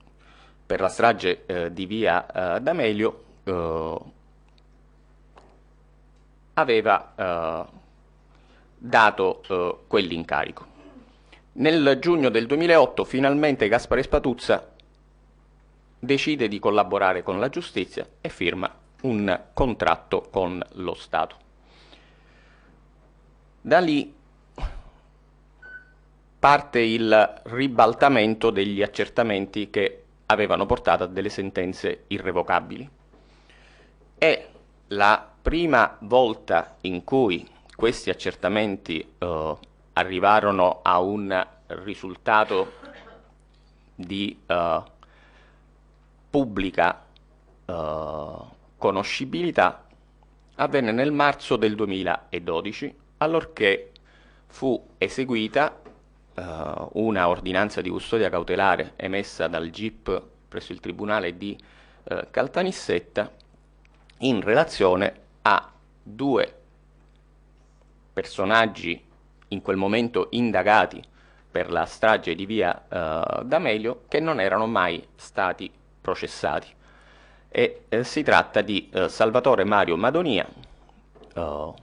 per 0.66 0.80
la 0.80 0.88
strage 0.88 1.44
eh, 1.46 1.72
di 1.72 1.84
via 1.86 2.56
eh, 2.56 2.60
D'Amelio, 2.60 3.24
eh, 3.44 3.98
aveva 6.54 7.12
eh, 7.14 7.64
dato 8.78 9.42
eh, 9.46 9.76
quell'incarico. 9.86 10.72
Nel 11.52 11.98
giugno 12.00 12.30
del 12.30 12.46
2008 12.46 13.04
finalmente 13.04 13.68
Gaspare 13.68 14.02
Spatuzza 14.02 14.72
decide 15.98 16.48
di 16.48 16.58
collaborare 16.58 17.22
con 17.22 17.38
la 17.38 17.48
giustizia 17.48 18.06
e 18.20 18.28
firma 18.28 18.72
un 19.02 19.40
contratto 19.52 20.26
con 20.30 20.62
lo 20.72 20.94
Stato. 20.94 21.43
Da 23.66 23.78
lì 23.78 24.14
parte 26.38 26.80
il 26.80 27.40
ribaltamento 27.44 28.50
degli 28.50 28.82
accertamenti 28.82 29.70
che 29.70 30.04
avevano 30.26 30.66
portato 30.66 31.04
a 31.04 31.06
delle 31.06 31.30
sentenze 31.30 32.04
irrevocabili. 32.08 32.86
È 34.18 34.48
la 34.88 35.26
prima 35.40 35.96
volta 36.00 36.76
in 36.82 37.04
cui 37.04 37.48
questi 37.74 38.10
accertamenti 38.10 39.14
eh, 39.16 39.56
arrivarono 39.94 40.80
a 40.82 41.00
un 41.00 41.46
risultato 41.68 42.72
di 43.94 44.38
eh, 44.44 44.82
pubblica 46.28 47.02
eh, 47.64 48.32
conoscibilità 48.76 49.86
avvenne 50.56 50.92
nel 50.92 51.12
marzo 51.12 51.56
del 51.56 51.74
2012, 51.74 52.96
allorché 53.18 53.92
fu 54.46 54.82
eseguita 54.98 55.80
uh, 56.34 56.88
una 56.92 57.28
ordinanza 57.28 57.80
di 57.80 57.90
custodia 57.90 58.30
cautelare 58.30 58.92
emessa 58.96 59.48
dal 59.48 59.70
GIP 59.70 60.22
presso 60.48 60.72
il 60.72 60.80
Tribunale 60.80 61.36
di 61.36 61.56
uh, 62.04 62.26
Caltanissetta 62.30 63.30
in 64.18 64.40
relazione 64.40 65.20
a 65.42 65.70
due 66.02 66.54
personaggi 68.12 69.02
in 69.48 69.62
quel 69.62 69.76
momento 69.76 70.28
indagati 70.30 71.02
per 71.50 71.70
la 71.70 71.84
strage 71.84 72.34
di 72.34 72.46
via 72.46 72.84
uh, 72.88 73.44
D'Amelio 73.44 74.02
che 74.08 74.20
non 74.20 74.40
erano 74.40 74.66
mai 74.66 75.06
stati 75.14 75.70
processati. 76.00 76.66
E 77.48 77.82
eh, 77.88 78.02
si 78.02 78.24
tratta 78.24 78.60
di 78.60 78.90
uh, 78.92 79.06
Salvatore 79.06 79.62
Mario 79.62 79.96
Madonia, 79.96 80.46
uh, 81.34 81.74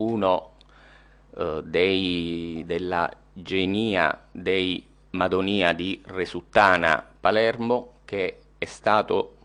uno 0.00 0.52
eh, 1.36 1.60
dei, 1.64 2.62
della 2.66 3.10
genia 3.32 4.26
dei 4.30 4.86
Madonia 5.10 5.72
di 5.72 6.00
Resuttana 6.06 7.04
Palermo, 7.20 7.94
che 8.04 8.40
è 8.58 8.64
stato 8.64 9.36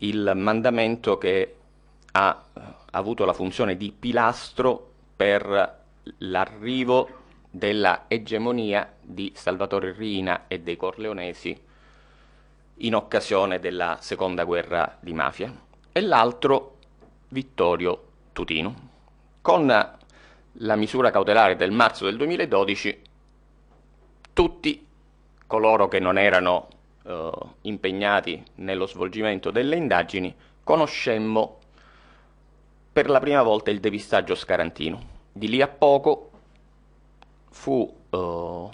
il 0.00 0.32
mandamento 0.34 1.18
che 1.18 1.54
ha 2.12 2.44
avuto 2.92 3.24
la 3.24 3.32
funzione 3.32 3.76
di 3.76 3.92
pilastro 3.92 4.92
per 5.16 5.84
l'arrivo 6.18 7.08
della 7.50 8.04
egemonia 8.06 8.92
di 9.00 9.32
Salvatore 9.34 9.92
Rina 9.92 10.44
e 10.46 10.60
dei 10.60 10.76
Corleonesi 10.76 11.58
in 12.80 12.94
occasione 12.94 13.58
della 13.58 13.98
seconda 14.00 14.44
guerra 14.44 14.98
di 15.00 15.14
mafia, 15.14 15.52
e 15.92 16.00
l'altro 16.02 16.76
Vittorio 17.28 18.02
Tutino. 18.32 18.95
Con 19.46 19.68
la 19.68 20.74
misura 20.74 21.12
cautelare 21.12 21.54
del 21.54 21.70
marzo 21.70 22.04
del 22.06 22.16
2012, 22.16 23.02
tutti 24.32 24.84
coloro 25.46 25.86
che 25.86 26.00
non 26.00 26.18
erano 26.18 26.66
eh, 27.04 27.30
impegnati 27.60 28.42
nello 28.56 28.88
svolgimento 28.88 29.52
delle 29.52 29.76
indagini 29.76 30.34
conoscemmo 30.64 31.58
per 32.92 33.08
la 33.08 33.20
prima 33.20 33.44
volta 33.44 33.70
il 33.70 33.78
depistaggio 33.78 34.34
scarantino. 34.34 35.00
Di 35.32 35.48
lì 35.48 35.62
a 35.62 35.68
poco 35.68 36.30
fu 37.48 37.98
eh, 38.10 38.68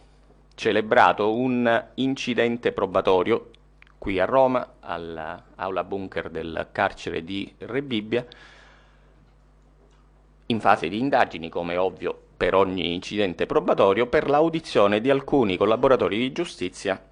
celebrato 0.55 1.35
un 1.35 1.85
incidente 1.97 2.73
probatorio 2.73 3.51
qui 3.99 4.19
a 4.19 4.25
Roma, 4.25 4.77
all'aula 4.81 5.85
bunker 5.85 6.31
del 6.31 6.69
carcere 6.73 7.23
di 7.23 7.53
Re 7.59 7.83
Bibbia, 7.83 8.27
in 10.53 10.61
fase 10.61 10.89
di 10.89 10.99
indagini, 10.99 11.49
come 11.49 11.77
ovvio 11.77 12.17
per 12.37 12.55
ogni 12.55 12.95
incidente 12.95 13.47
probatorio, 13.47 14.07
per 14.07 14.29
l'audizione 14.29 15.01
di 15.01 15.11
alcuni 15.11 15.57
collaboratori 15.57 16.19
di 16.19 16.31
giustizia, 16.33 17.03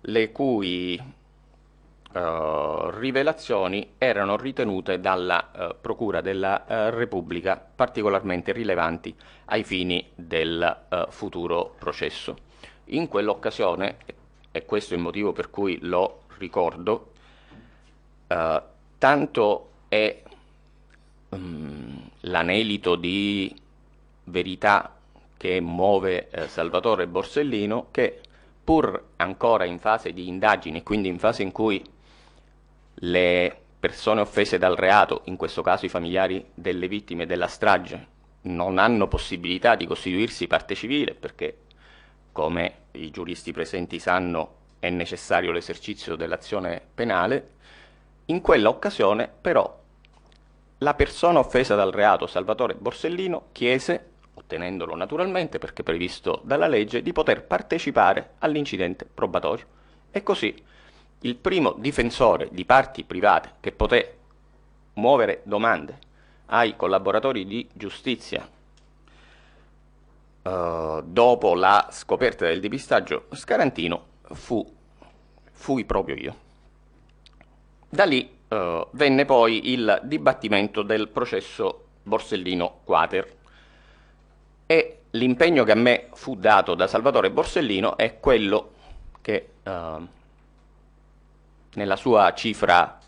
le 0.00 0.32
cui 0.32 1.00
uh, 1.00 2.90
rivelazioni 2.90 3.92
erano 3.98 4.36
ritenute 4.36 5.00
dalla 5.00 5.50
uh, 5.52 5.76
Procura 5.80 6.20
della 6.20 6.64
uh, 6.66 6.72
Repubblica 6.90 7.56
particolarmente 7.56 8.52
rilevanti 8.52 9.14
ai 9.46 9.62
fini 9.62 10.10
del 10.14 11.06
futuro 11.10 11.74
processo. 11.78 12.36
In 12.86 13.08
quell'occasione, 13.08 13.96
e 14.50 14.64
questo 14.64 14.94
è 14.94 14.96
il 14.96 15.02
motivo 15.02 15.32
per 15.32 15.50
cui 15.50 15.78
lo 15.82 16.22
ricordo, 16.38 17.12
tanto 18.98 19.68
è 19.88 20.22
um, 21.30 22.08
l'anelito 22.20 22.96
di 22.96 23.54
verità 24.24 24.94
che 25.36 25.60
muove 25.60 26.28
eh, 26.30 26.48
Salvatore 26.48 27.06
Borsellino, 27.06 27.88
che 27.90 28.20
pur 28.62 29.02
ancora 29.16 29.64
in 29.64 29.78
fase 29.78 30.12
di 30.12 30.28
indagini, 30.28 30.82
quindi 30.82 31.08
in 31.08 31.18
fase 31.18 31.42
in 31.42 31.52
cui 31.52 31.82
le 32.94 33.56
persone 33.78 34.20
offese 34.20 34.58
dal 34.58 34.74
reato, 34.74 35.22
in 35.24 35.36
questo 35.36 35.62
caso 35.62 35.86
i 35.86 35.88
familiari 35.88 36.44
delle 36.52 36.88
vittime 36.88 37.24
della 37.24 37.46
strage, 37.46 38.16
non 38.42 38.78
hanno 38.78 39.08
possibilità 39.08 39.74
di 39.74 39.86
costituirsi 39.86 40.46
parte 40.46 40.74
civile 40.74 41.14
perché, 41.14 41.58
come 42.32 42.74
i 42.92 43.10
giuristi 43.10 43.52
presenti 43.52 43.98
sanno, 43.98 44.56
è 44.80 44.90
necessario 44.90 45.52
l'esercizio 45.52 46.16
dell'azione 46.16 46.80
penale, 46.94 47.50
in 48.26 48.40
quella 48.40 48.68
occasione 48.68 49.30
però 49.40 49.77
la 50.78 50.94
persona 50.94 51.38
offesa 51.40 51.74
dal 51.74 51.90
reato, 51.90 52.26
Salvatore 52.26 52.74
Borsellino, 52.74 53.48
chiese, 53.52 54.10
ottenendolo 54.34 54.94
naturalmente 54.94 55.58
perché 55.58 55.82
previsto 55.82 56.40
dalla 56.44 56.68
legge, 56.68 57.02
di 57.02 57.12
poter 57.12 57.44
partecipare 57.44 58.34
all'incidente 58.38 59.04
probatorio. 59.04 59.66
E 60.10 60.22
così 60.22 60.54
il 61.22 61.36
primo 61.36 61.74
difensore 61.78 62.48
di 62.52 62.64
parti 62.64 63.02
private 63.02 63.54
che 63.60 63.72
poté 63.72 64.18
muovere 64.94 65.40
domande 65.44 65.98
ai 66.46 66.76
collaboratori 66.76 67.44
di 67.44 67.68
giustizia 67.72 68.48
uh, 70.42 71.02
dopo 71.02 71.54
la 71.54 71.88
scoperta 71.90 72.46
del 72.46 72.60
depistaggio 72.60 73.26
scarantino 73.32 74.06
fu, 74.32 74.64
fui 75.50 75.84
proprio 75.84 76.14
io. 76.14 76.36
Da 77.88 78.04
lì 78.04 78.37
uh, 78.48 78.86
venne 78.92 79.24
poi 79.24 79.72
il 79.72 80.00
dibattimento 80.04 80.82
del 80.82 81.08
processo 81.08 81.86
Borsellino 82.02 82.80
Quater 82.84 83.36
e 84.66 84.98
l'impegno 85.10 85.64
che 85.64 85.72
a 85.72 85.76
me 85.76 86.08
fu 86.12 86.36
dato 86.36 86.74
da 86.74 86.86
Salvatore 86.86 87.30
Borsellino 87.30 87.96
è 87.96 88.18
quello 88.18 88.72
che 89.20 89.48
uh, 89.62 90.06
nella 91.74 91.96
sua 91.96 92.32
cifra 92.34 92.98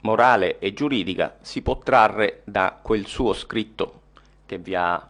morale 0.00 0.58
e 0.58 0.72
giuridica 0.72 1.36
si 1.40 1.62
può 1.62 1.78
trarre 1.78 2.42
da 2.44 2.78
quel 2.80 3.06
suo 3.06 3.32
scritto 3.32 4.02
che 4.46 4.58
vi 4.58 4.74
ha 4.74 5.06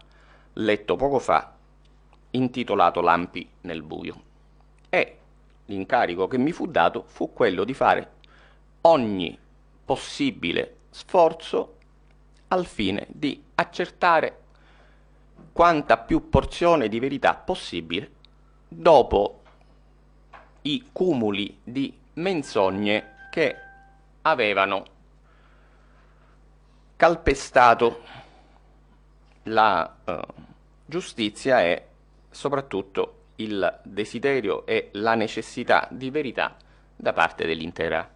letto 0.54 0.96
poco 0.96 1.18
fa, 1.18 1.52
intitolato 2.30 3.00
Lampi 3.00 3.48
nel 3.62 3.82
buio. 3.82 4.22
E 4.88 5.18
l'incarico 5.66 6.28
che 6.28 6.38
mi 6.38 6.52
fu 6.52 6.66
dato 6.66 7.04
fu 7.06 7.32
quello 7.32 7.64
di 7.64 7.74
fare 7.74 8.10
ogni 8.86 9.38
possibile 9.84 10.76
sforzo 10.90 11.76
al 12.48 12.66
fine 12.66 13.06
di 13.08 13.42
accertare 13.54 14.42
quanta 15.52 15.98
più 15.98 16.28
porzione 16.28 16.88
di 16.88 16.98
verità 16.98 17.34
possibile 17.34 18.10
dopo 18.68 19.42
i 20.62 20.88
cumuli 20.92 21.60
di 21.62 21.96
menzogne 22.14 23.28
che 23.30 23.56
avevano 24.22 24.84
calpestato 26.96 28.02
la 29.44 29.96
uh, 30.04 30.20
giustizia 30.86 31.62
e 31.62 31.86
soprattutto 32.30 33.22
il 33.36 33.80
desiderio 33.82 34.64
e 34.64 34.90
la 34.92 35.14
necessità 35.14 35.86
di 35.90 36.10
verità 36.10 36.56
da 36.96 37.12
parte 37.12 37.46
dell'intera 37.46 38.13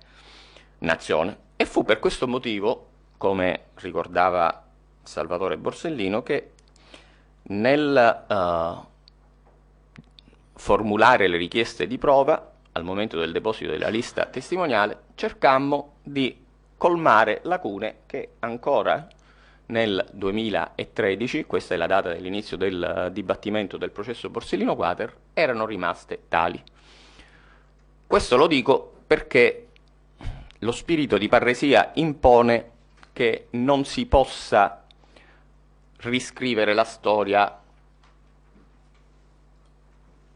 nazione. 0.79 1.47
E 1.57 1.64
fu 1.64 1.85
per 1.85 1.99
questo 1.99 2.26
motivo, 2.29 2.87
come 3.16 3.66
ricordava 3.76 4.64
Salvatore 5.03 5.57
Borsellino, 5.57 6.22
che 6.22 6.53
nel 7.43 8.24
uh, 8.29 8.87
formulare 10.55 11.29
le 11.29 11.37
richieste 11.37 11.87
di 11.87 11.99
prova 11.99 12.53
al 12.72 12.85
momento 12.85 13.18
del 13.18 13.33
deposito 13.33 13.70
della 13.70 13.89
lista 13.89 14.26
testimoniale 14.26 15.05
cercammo 15.14 15.95
di 16.03 16.45
colmare 16.76 17.41
lacune 17.45 18.01
che 18.07 18.35
ancora 18.41 19.09
nel 19.66 20.07
2013, 20.12 21.45
questa 21.45 21.74
è 21.74 21.76
la 21.76 21.87
data 21.87 22.11
dell'inizio 22.11 22.57
del 22.57 23.11
dibattimento 23.12 23.76
del 23.76 23.91
processo 23.91 24.31
Borsellino 24.31 24.74
Quater, 24.74 25.14
erano 25.35 25.66
rimaste 25.66 26.22
tali. 26.29 26.62
Questo 28.07 28.37
lo 28.37 28.47
dico 28.47 28.95
perché 29.07 29.68
lo 30.61 30.73
spirito 30.73 31.19
di 31.19 31.29
parresia 31.29 31.93
impone 31.95 32.71
che 33.13 33.49
non 33.51 33.85
si 33.85 34.07
possa 34.07 34.85
riscrivere 35.99 36.75
la 36.75 36.85
storia 36.85 37.61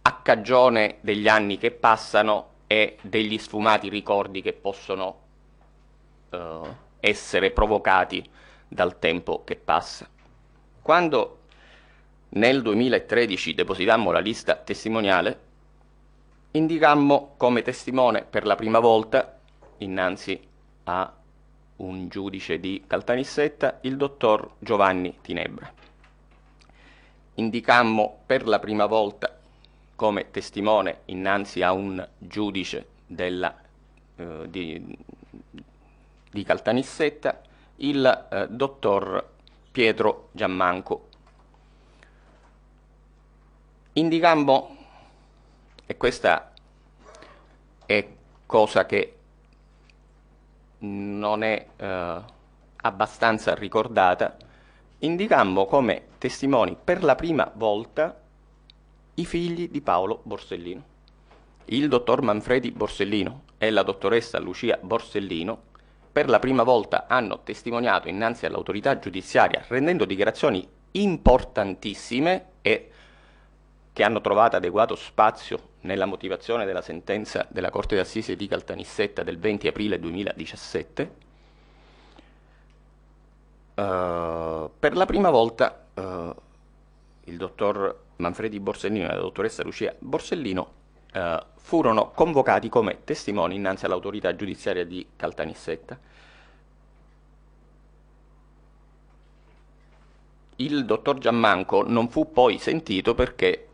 a 0.02 0.16
cagione 0.22 0.98
degli 1.00 1.28
anni 1.28 1.58
che 1.58 1.70
passano 1.70 2.50
e 2.66 2.98
degli 3.02 3.38
sfumati 3.38 3.88
ricordi 3.88 4.42
che 4.42 4.52
possono 4.52 5.20
uh, 6.30 6.74
essere 7.00 7.50
provocati 7.50 8.28
dal 8.66 8.98
tempo 8.98 9.44
che 9.44 9.56
passa. 9.56 10.08
Quando 10.80 11.38
nel 12.30 12.62
2013 12.62 13.54
depositammo 13.54 14.10
la 14.10 14.20
lista 14.20 14.56
testimoniale, 14.56 15.50
indicammo 16.52 17.34
come 17.36 17.62
testimone 17.62 18.24
per 18.24 18.46
la 18.46 18.54
prima 18.54 18.78
volta 18.78 19.38
innanzi 19.82 20.40
a 20.84 21.12
un 21.76 22.08
giudice 22.08 22.58
di 22.60 22.84
Caltanissetta 22.86 23.78
il 23.82 23.96
dottor 23.96 24.52
Giovanni 24.58 25.18
Tinebra. 25.20 25.72
Indicammo 27.34 28.20
per 28.26 28.46
la 28.46 28.58
prima 28.58 28.86
volta 28.86 29.38
come 29.96 30.30
testimone 30.30 31.00
innanzi 31.06 31.62
a 31.62 31.72
un 31.72 32.06
giudice 32.18 32.86
della, 33.06 33.54
eh, 34.16 34.48
di, 34.48 34.98
di 36.30 36.42
Caltanissetta 36.44 37.40
il 37.76 38.28
eh, 38.30 38.46
dottor 38.48 39.30
Pietro 39.70 40.28
Giammanco. 40.32 41.08
Indicammo, 43.94 44.76
e 45.84 45.96
questa 45.96 46.52
è 47.84 48.08
cosa 48.46 48.86
che 48.86 49.16
non 50.82 51.42
è 51.42 51.66
eh, 51.76 52.20
abbastanza 52.76 53.54
ricordata, 53.54 54.36
indicammo 54.98 55.66
come 55.66 56.06
testimoni 56.18 56.76
per 56.82 57.02
la 57.02 57.14
prima 57.14 57.50
volta 57.54 58.20
i 59.14 59.24
figli 59.24 59.68
di 59.68 59.80
Paolo 59.80 60.20
Borsellino. 60.22 60.90
Il 61.66 61.88
dottor 61.88 62.22
Manfredi 62.22 62.70
Borsellino 62.70 63.42
e 63.58 63.70
la 63.70 63.82
dottoressa 63.82 64.38
Lucia 64.38 64.78
Borsellino 64.80 65.70
per 66.10 66.28
la 66.28 66.38
prima 66.38 66.62
volta 66.62 67.06
hanno 67.06 67.40
testimoniato 67.42 68.08
innanzi 68.08 68.44
all'autorità 68.46 68.98
giudiziaria 68.98 69.64
rendendo 69.68 70.04
dichiarazioni 70.04 70.66
importantissime 70.92 72.46
e 72.60 72.90
che 73.92 74.02
hanno 74.02 74.20
trovato 74.20 74.56
adeguato 74.56 74.94
spazio 74.94 75.70
nella 75.80 76.06
motivazione 76.06 76.64
della 76.64 76.80
sentenza 76.80 77.46
della 77.50 77.70
Corte 77.70 77.96
d'Assise 77.96 78.36
di 78.36 78.48
Caltanissetta 78.48 79.22
del 79.22 79.38
20 79.38 79.68
aprile 79.68 80.00
2017, 80.00 81.14
uh, 83.74 83.80
eh, 83.80 84.70
per 84.78 84.96
la 84.96 85.04
prima 85.04 85.28
volta 85.28 85.84
uh, 85.94 86.34
il 87.24 87.36
dottor 87.36 88.00
Manfredi 88.16 88.60
Borsellino 88.60 89.10
e 89.10 89.14
la 89.14 89.20
dottoressa 89.20 89.62
Lucia 89.62 89.94
Borsellino 89.98 90.72
uh, 91.12 91.20
furono 91.56 92.12
convocati 92.12 92.70
come 92.70 93.04
testimoni 93.04 93.56
innanzi 93.56 93.84
all'autorità 93.84 94.34
giudiziaria 94.34 94.86
di 94.86 95.06
Caltanissetta. 95.16 95.98
Il 100.56 100.84
dottor 100.84 101.18
Giammanco 101.18 101.82
non 101.86 102.08
fu 102.08 102.30
poi 102.30 102.58
sentito 102.58 103.14
perché 103.14 103.68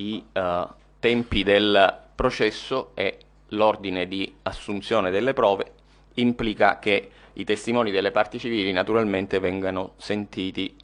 i 0.00 0.24
uh, 0.32 0.68
tempi 0.98 1.42
del 1.42 1.98
processo 2.14 2.90
e 2.94 3.18
l'ordine 3.48 4.06
di 4.06 4.32
assunzione 4.42 5.10
delle 5.10 5.32
prove 5.32 5.72
implica 6.14 6.78
che 6.78 7.10
i 7.34 7.44
testimoni 7.44 7.90
delle 7.90 8.10
parti 8.10 8.38
civili 8.38 8.72
naturalmente 8.72 9.38
vengano 9.38 9.92
sentiti 9.96 10.76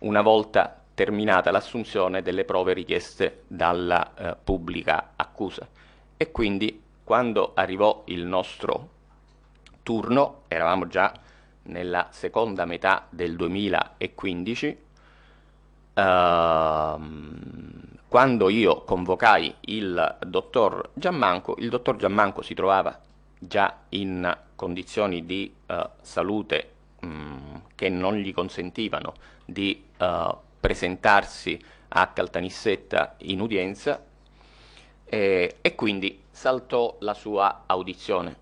una 0.00 0.22
volta 0.22 0.80
terminata 0.94 1.50
l'assunzione 1.50 2.22
delle 2.22 2.44
prove 2.44 2.72
richieste 2.72 3.42
dalla 3.46 4.14
eh, 4.14 4.36
pubblica 4.42 5.12
accusa. 5.16 5.66
E 6.16 6.30
quindi 6.30 6.82
quando 7.02 7.52
arrivò 7.54 8.02
il 8.06 8.24
nostro 8.24 8.90
turno, 9.82 10.42
eravamo 10.48 10.86
già 10.86 11.12
nella 11.64 12.08
seconda 12.10 12.64
metà 12.64 13.06
del 13.10 13.36
2015, 13.36 14.78
ehm, 15.94 17.73
quando 18.14 18.48
io 18.48 18.82
convocai 18.82 19.52
il 19.62 20.18
dottor 20.24 20.90
Giammanco, 20.94 21.56
il 21.58 21.68
dottor 21.68 21.96
Giammanco 21.96 22.42
si 22.42 22.54
trovava 22.54 22.96
già 23.36 23.78
in 23.88 24.38
condizioni 24.54 25.26
di 25.26 25.52
uh, 25.66 25.74
salute 26.00 26.70
mh, 27.00 27.06
mm, 27.08 27.54
che 27.74 27.88
non 27.88 28.14
gli 28.14 28.32
consentivano 28.32 29.14
di 29.44 29.86
uh, 29.98 30.32
presentarsi 30.60 31.60
a 31.88 32.06
Caltanissetta 32.06 33.16
in 33.22 33.40
udienza 33.40 34.00
e, 35.04 35.56
e 35.60 35.74
quindi 35.74 36.22
saltò 36.30 36.96
la 37.00 37.14
sua 37.14 37.64
audizione. 37.66 38.36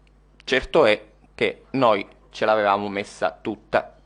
Certo 0.44 0.84
è 0.84 1.02
che 1.34 1.64
noi 1.70 2.06
ce 2.28 2.44
l'avevamo 2.44 2.90
messa 2.90 3.38
tutta 3.40 3.96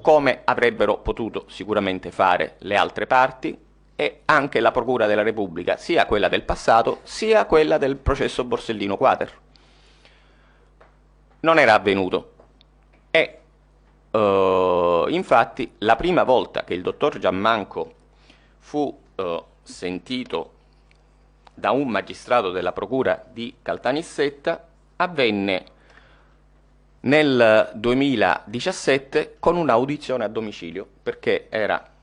come 0.00 0.40
avrebbero 0.44 0.96
potuto 0.96 1.44
sicuramente 1.48 2.10
fare 2.10 2.54
le 2.60 2.76
altre 2.76 3.06
parti, 3.06 3.64
e 3.96 4.20
anche 4.26 4.60
la 4.60 4.70
Procura 4.70 5.06
della 5.06 5.22
Repubblica, 5.22 5.78
sia 5.78 6.04
quella 6.04 6.28
del 6.28 6.42
passato, 6.42 7.00
sia 7.02 7.46
quella 7.46 7.78
del 7.78 7.96
processo 7.96 8.44
Borsellino 8.44 8.98
Quater. 8.98 9.32
Non 11.40 11.58
era 11.58 11.74
avvenuto. 11.74 12.32
E 13.10 13.38
uh, 14.10 15.06
infatti 15.08 15.72
la 15.78 15.96
prima 15.96 16.24
volta 16.24 16.62
che 16.64 16.74
il 16.74 16.82
dottor 16.82 17.18
Giammanco 17.18 17.94
fu 18.58 18.96
uh, 19.14 19.44
sentito 19.62 20.52
da 21.54 21.70
un 21.70 21.88
magistrato 21.88 22.50
della 22.50 22.72
Procura 22.72 23.24
di 23.32 23.54
Caltanissetta 23.62 24.68
avvenne 24.96 25.64
nel 27.00 27.70
2017 27.74 29.36
con 29.38 29.56
un'audizione 29.56 30.24
a 30.24 30.28
domicilio 30.28 30.86
perché 31.02 31.46
era 31.48 31.94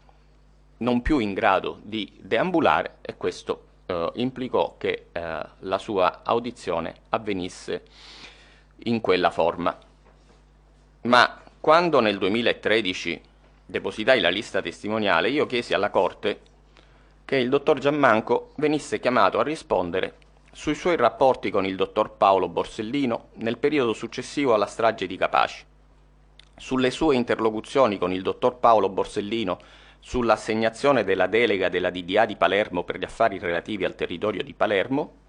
non 0.83 1.01
più 1.01 1.19
in 1.19 1.33
grado 1.33 1.79
di 1.81 2.11
deambulare 2.19 2.97
e 3.01 3.15
questo 3.15 3.63
eh, 3.85 4.11
implicò 4.15 4.75
che 4.77 5.07
eh, 5.11 5.45
la 5.59 5.77
sua 5.77 6.21
audizione 6.23 6.93
avvenisse 7.09 7.83
in 8.85 8.99
quella 9.01 9.31
forma. 9.31 9.75
Ma 11.03 11.41
quando 11.59 12.01
nel 12.01 12.17
2013 12.17 13.21
depositai 13.65 14.19
la 14.19 14.29
lista 14.29 14.61
testimoniale, 14.61 15.29
io 15.29 15.45
chiesi 15.45 15.73
alla 15.73 15.89
Corte 15.89 16.41
che 17.25 17.37
il 17.37 17.47
dottor 17.47 17.79
Giammanco 17.79 18.51
venisse 18.57 18.99
chiamato 18.99 19.39
a 19.39 19.43
rispondere 19.43 20.15
sui 20.51 20.75
suoi 20.75 20.97
rapporti 20.97 21.49
con 21.49 21.65
il 21.65 21.77
dottor 21.77 22.11
Paolo 22.11 22.49
Borsellino 22.49 23.29
nel 23.35 23.57
periodo 23.57 23.93
successivo 23.93 24.53
alla 24.53 24.65
strage 24.65 25.07
di 25.07 25.17
Capaci, 25.17 25.63
sulle 26.57 26.91
sue 26.91 27.15
interlocuzioni 27.15 27.97
con 27.97 28.11
il 28.11 28.21
dottor 28.21 28.57
Paolo 28.57 28.89
Borsellino 28.89 29.59
sull'assegnazione 30.05 31.05
della 31.05 31.27
delega 31.27 31.69
della 31.69 31.89
DDA 31.89 32.25
di 32.25 32.35
Palermo 32.35 32.83
per 32.83 32.97
gli 32.97 33.05
affari 33.05 33.39
relativi 33.39 33.85
al 33.85 33.95
territorio 33.95 34.43
di 34.43 34.53
Palermo, 34.53 35.21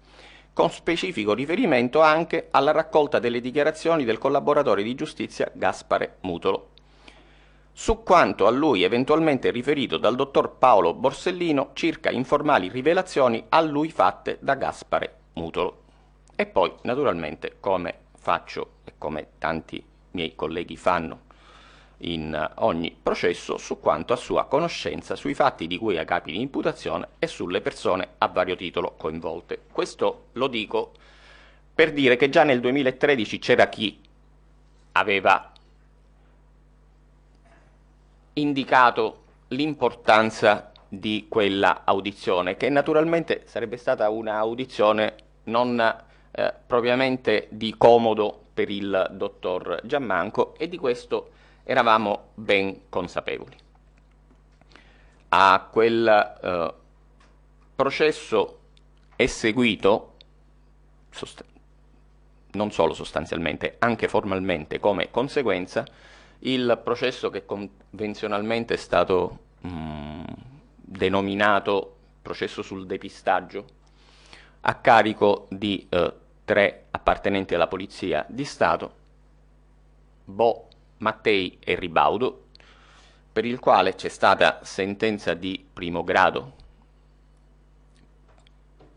con 0.51 0.69
specifico 0.69 1.33
riferimento 1.33 2.01
anche 2.01 2.49
alla 2.51 2.71
raccolta 2.71 3.19
delle 3.19 3.39
dichiarazioni 3.39 4.03
del 4.03 4.17
collaboratore 4.17 4.83
di 4.83 4.93
giustizia 4.93 5.49
Gaspare 5.53 6.17
Mutolo. 6.21 6.71
su 7.77 8.03
quanto 8.03 8.47
a 8.47 8.51
lui 8.51 8.83
eventualmente 8.83 9.49
riferito 9.49 9.97
dal 9.97 10.15
dottor 10.15 10.57
Paolo 10.57 10.93
Borsellino 10.93 11.71
circa 11.73 12.09
informali 12.09 12.69
rivelazioni 12.69 13.43
a 13.49 13.61
lui 13.61 13.91
fatte 13.91 14.37
da 14.39 14.55
Gaspare 14.55 15.15
Mutolo. 15.33 15.83
E 16.35 16.45
poi, 16.45 16.71
naturalmente, 16.83 17.57
come 17.59 17.99
faccio 18.17 18.75
e 18.85 18.93
come 18.97 19.27
tanti 19.37 19.83
miei 20.11 20.35
colleghi 20.35 20.77
fanno 20.77 21.24
in 22.05 22.51
ogni 22.55 22.95
processo, 23.01 23.57
su 23.57 23.79
quanto 23.79 24.13
a 24.13 24.17
sua 24.17 24.45
conoscenza 24.45 25.15
sui 25.15 25.33
fatti 25.33 25.67
di 25.67 25.77
cui 25.77 25.97
ha 25.97 26.05
capi 26.05 26.31
di 26.31 26.41
imputazione 26.41 27.07
e 27.19 27.27
sulle 27.27 27.61
persone 27.61 28.09
a 28.17 28.27
vario 28.27 28.55
titolo 28.55 28.93
coinvolte. 28.97 29.61
Questo 29.71 30.27
lo 30.33 30.47
dico 30.47 30.91
per 31.73 31.91
dire 31.91 32.15
che 32.15 32.29
già 32.29 32.43
nel 32.43 32.59
2013 32.59 33.39
c'era 33.39 33.67
chi 33.67 33.99
aveva 34.93 35.51
indicato 38.33 39.23
l'importanza 39.49 40.71
di 40.87 41.25
quella 41.27 41.81
audizione, 41.83 42.55
che 42.55 42.69
naturalmente 42.69 43.43
sarebbe 43.45 43.77
stata 43.77 44.09
un'audizione 44.09 45.15
non 45.45 46.03
eh, 46.31 46.53
propriamente 46.65 47.47
di 47.49 47.75
comodo 47.77 48.43
per 48.53 48.69
il 48.69 49.07
dottor 49.11 49.81
Giammanco 49.83 50.55
e 50.57 50.69
di 50.69 50.77
questo 50.77 51.31
eravamo 51.65 52.29
ben 52.35 52.83
consapevoli. 52.87 53.57
A 55.29 55.67
quel 55.69 56.07
eh, 56.07 56.73
processo 57.75 58.59
è 59.15 59.25
seguito, 59.25 60.13
non 62.51 62.71
solo 62.71 62.93
sostanzialmente, 62.93 63.75
anche 63.79 64.07
formalmente 64.07 64.79
come 64.79 65.09
conseguenza, 65.11 65.83
il 66.39 66.79
processo 66.83 67.29
che 67.29 67.45
convenzionalmente 67.45 68.75
è 68.75 68.77
stato 68.77 69.39
mh, 69.61 69.67
mm, 69.67 70.23
denominato 70.75 71.95
processo 72.21 72.61
sul 72.61 72.85
depistaggio 72.85 73.65
a 74.61 74.75
carico 74.75 75.47
di 75.49 75.85
eh, 75.89 76.13
tre 76.45 76.85
appartenenti 76.91 77.55
alla 77.55 77.67
Polizia 77.67 78.25
di 78.29 78.45
Stato, 78.45 79.03
Bo, 80.25 80.67
Mattei 80.97 81.57
e 81.59 81.75
Ribaudo, 81.75 82.45
per 83.31 83.45
il 83.45 83.59
quale 83.59 83.95
c'è 83.95 84.09
stata 84.09 84.59
sentenza 84.63 85.33
di 85.33 85.63
primo 85.73 86.03
grado 86.03 86.63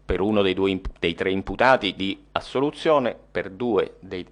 per 0.09 0.23
uno 0.23 0.41
dei, 0.41 0.55
due, 0.55 0.81
dei 0.99 1.15
tre 1.15 1.31
imputati 1.31 1.95
di 1.95 2.19
assoluzione, 2.33 3.15
per 3.31 3.51
due 3.51 3.97
dei, 4.01 4.27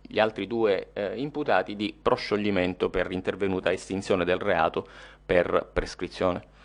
gli 0.00 0.20
altri 0.20 0.46
due 0.46 0.90
eh, 0.92 1.20
imputati 1.20 1.74
di 1.74 1.92
proscioglimento 2.00 2.88
per 2.88 3.10
intervenuta 3.10 3.72
estinzione 3.72 4.24
del 4.24 4.38
reato 4.38 4.86
per 5.26 5.70
prescrizione. 5.72 6.56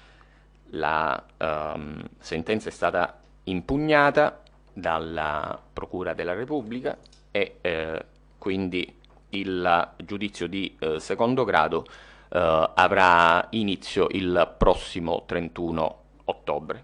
La 0.68 1.24
um, 1.40 2.00
sentenza 2.20 2.70
è 2.70 2.72
stata 2.72 3.20
impugnata 3.46 4.44
dalla 4.72 5.60
Procura 5.74 6.14
della 6.14 6.34
Repubblica 6.34 6.96
e 7.32 7.58
eh, 7.60 8.06
quindi 8.38 9.02
il 9.38 9.92
giudizio 9.98 10.48
di 10.48 10.76
eh, 10.80 11.00
secondo 11.00 11.44
grado 11.44 11.86
eh, 12.30 12.72
avrà 12.74 13.48
inizio 13.52 14.08
il 14.12 14.56
prossimo 14.58 15.24
31 15.26 16.02
ottobre. 16.26 16.84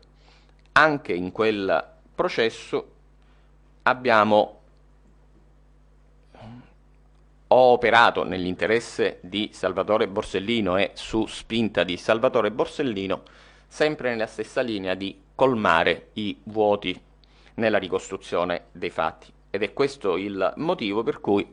Anche 0.74 1.14
in 1.14 1.32
quel 1.32 1.88
processo 2.14 2.92
abbiamo 3.84 4.60
ho 7.52 7.72
operato 7.72 8.24
nell'interesse 8.24 9.18
di 9.22 9.50
Salvatore 9.52 10.08
Borsellino 10.08 10.78
e 10.78 10.92
su 10.94 11.26
spinta 11.26 11.84
di 11.84 11.98
Salvatore 11.98 12.52
Borsellino 12.52 13.24
sempre 13.68 14.10
nella 14.10 14.28
stessa 14.28 14.62
linea 14.62 14.94
di 14.94 15.20
colmare 15.34 16.10
i 16.14 16.38
vuoti 16.44 17.00
nella 17.56 17.80
ricostruzione 17.80 18.66
dei 18.72 18.92
fatti. 18.92 19.32
Ed 19.50 19.64
è 19.64 19.74
questo 19.74 20.16
il 20.18 20.54
motivo 20.58 21.02
per 21.02 21.20
cui, 21.20 21.48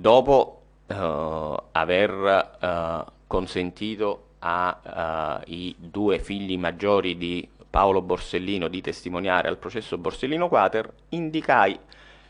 dopo 0.00 0.62
uh, 0.86 1.62
aver 1.72 2.56
uh, 2.60 3.10
consentito 3.26 4.24
ai 4.40 5.74
uh, 5.78 5.86
due 5.86 6.18
figli 6.18 6.56
maggiori 6.56 7.16
di 7.16 7.48
Paolo 7.68 8.00
Borsellino 8.00 8.68
di 8.68 8.80
testimoniare 8.80 9.48
al 9.48 9.58
processo 9.58 9.98
Borsellino 9.98 10.48
Quater, 10.48 10.90
indicai 11.10 11.78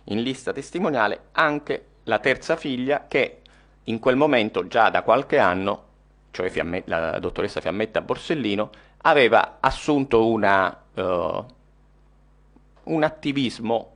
in 0.05 0.23
lista 0.23 0.53
testimoniale 0.53 1.29
anche 1.33 1.85
la 2.05 2.19
terza 2.19 2.57
figlia 2.57 3.07
che 3.07 3.43
in 3.85 3.99
quel 3.99 4.17
momento, 4.17 4.67
già 4.67 4.91
da 4.91 5.03
qualche 5.03 5.39
anno, 5.39 5.85
cioè 6.31 6.51
Fiamme, 6.51 6.83
la 6.87 7.19
dottoressa 7.19 7.61
Fiammetta 7.61 8.01
Borsellino, 8.03 8.71
aveva 9.03 9.59
assunto 9.61 10.27
una, 10.27 10.83
un 12.85 13.03
attivismo 13.03 13.93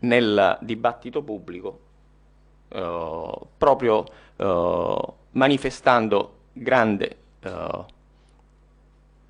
nel 0.00 0.58
dibattito 0.60 1.22
pubblico, 1.22 1.80
uh, 2.68 3.46
proprio 3.56 4.04
uh, 4.36 5.14
manifestando 5.30 6.34
grande 6.52 7.24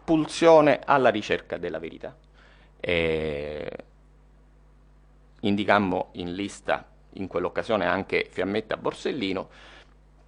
pulsione 0.04 0.80
alla 0.82 1.10
ricerca 1.10 1.58
della 1.58 1.78
verità. 1.78 2.16
E 2.80 3.70
indicammo 5.40 6.08
in 6.12 6.34
lista 6.34 6.86
in 7.14 7.26
quell'occasione 7.26 7.84
anche 7.86 8.26
Fiammetta 8.30 8.76
Borsellino, 8.76 9.48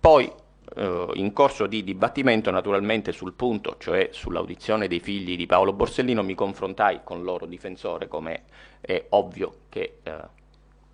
poi 0.00 0.30
eh, 0.76 1.10
in 1.14 1.32
corso 1.32 1.66
di 1.66 1.84
dibattimento 1.84 2.50
naturalmente 2.50 3.12
sul 3.12 3.32
punto, 3.32 3.76
cioè 3.78 4.08
sull'audizione 4.12 4.88
dei 4.88 5.00
figli 5.00 5.36
di 5.36 5.46
Paolo 5.46 5.72
Borsellino, 5.72 6.22
mi 6.22 6.34
confrontai 6.34 7.00
con 7.04 7.22
loro 7.22 7.46
difensore, 7.46 8.08
come 8.08 8.44
è 8.80 9.06
ovvio 9.10 9.54
che 9.68 9.98
eh, 10.02 10.36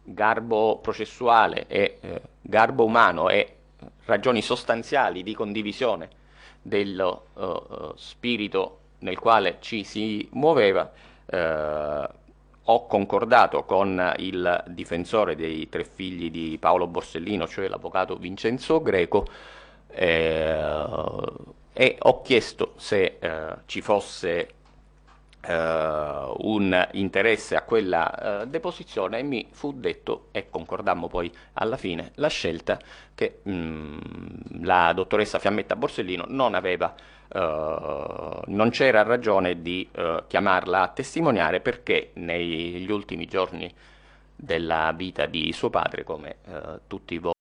garbo 0.05 0.79
processuale 0.79 1.67
e 1.67 1.99
eh, 2.01 2.23
garbo 2.41 2.85
umano 2.85 3.29
e 3.29 3.57
ragioni 4.05 4.43
sostanziali 4.43 5.23
di 5.23 5.35
condivisione 5.35 6.09
dello 6.61 7.27
uh, 7.35 7.93
spirito 7.97 8.79
nel 9.01 9.19
quale 9.19 9.59
ci 9.61 9.85
si 9.85 10.27
muoveva, 10.33 10.91
uh, 11.27 12.09
ho 12.67 12.87
concordato 12.87 13.65
con 13.65 14.15
il 14.19 14.65
difensore 14.69 15.37
dei 15.37 15.69
tre 15.69 15.85
figli 15.85 16.31
di 16.31 16.57
Paolo 16.59 16.87
Borsellino, 16.87 17.47
cioè 17.47 17.69
l'avvocato 17.69 18.17
Vincenzo 18.17 18.81
Greco, 18.81 19.27
eh, 19.89 21.33
e 21.73 21.97
ho 21.99 22.23
chiesto 22.23 22.73
se 22.77 23.17
eh, 23.19 23.57
ci 23.67 23.81
fosse 23.81 24.39
eh, 24.39 24.55
un 25.49 26.89
interesse 26.93 27.57
a 27.57 27.63
quella 27.63 28.43
eh, 28.43 28.47
deposizione 28.47 29.19
e 29.19 29.23
mi 29.23 29.47
fu 29.51 29.73
detto, 29.73 30.29
e 30.33 30.49
concordammo 30.49 31.09
poi 31.09 31.31
alla 31.55 31.77
fine, 31.77 32.13
la 32.17 32.29
scelta 32.29 32.79
che 33.15 33.41
mh, 33.43 33.53
mm, 33.53 33.99
la 34.65 34.93
dottoressa 34.95 35.39
Fiammetta 35.39 35.77
Borsellino 35.77 36.25
non 36.29 36.55
aveva 36.55 36.95
Uh, 37.35 38.43
non 38.47 38.69
c'era 38.71 39.03
ragione 39.03 39.61
di 39.61 39.89
uh, 39.97 40.23
chiamarla 40.29 40.83
a 40.83 40.89
testimoniare 40.89 41.59
perché 41.59 42.11
negli 42.15 42.89
ultimi 42.89 43.27
giorni 43.27 43.73
della 44.37 44.93
vita 44.95 45.27
di 45.27 45.53
suo 45.53 45.69
padre, 45.69 46.05
come 46.05 46.37
uh, 46.45 46.81
tutti 46.87 47.19
voi 47.19 47.34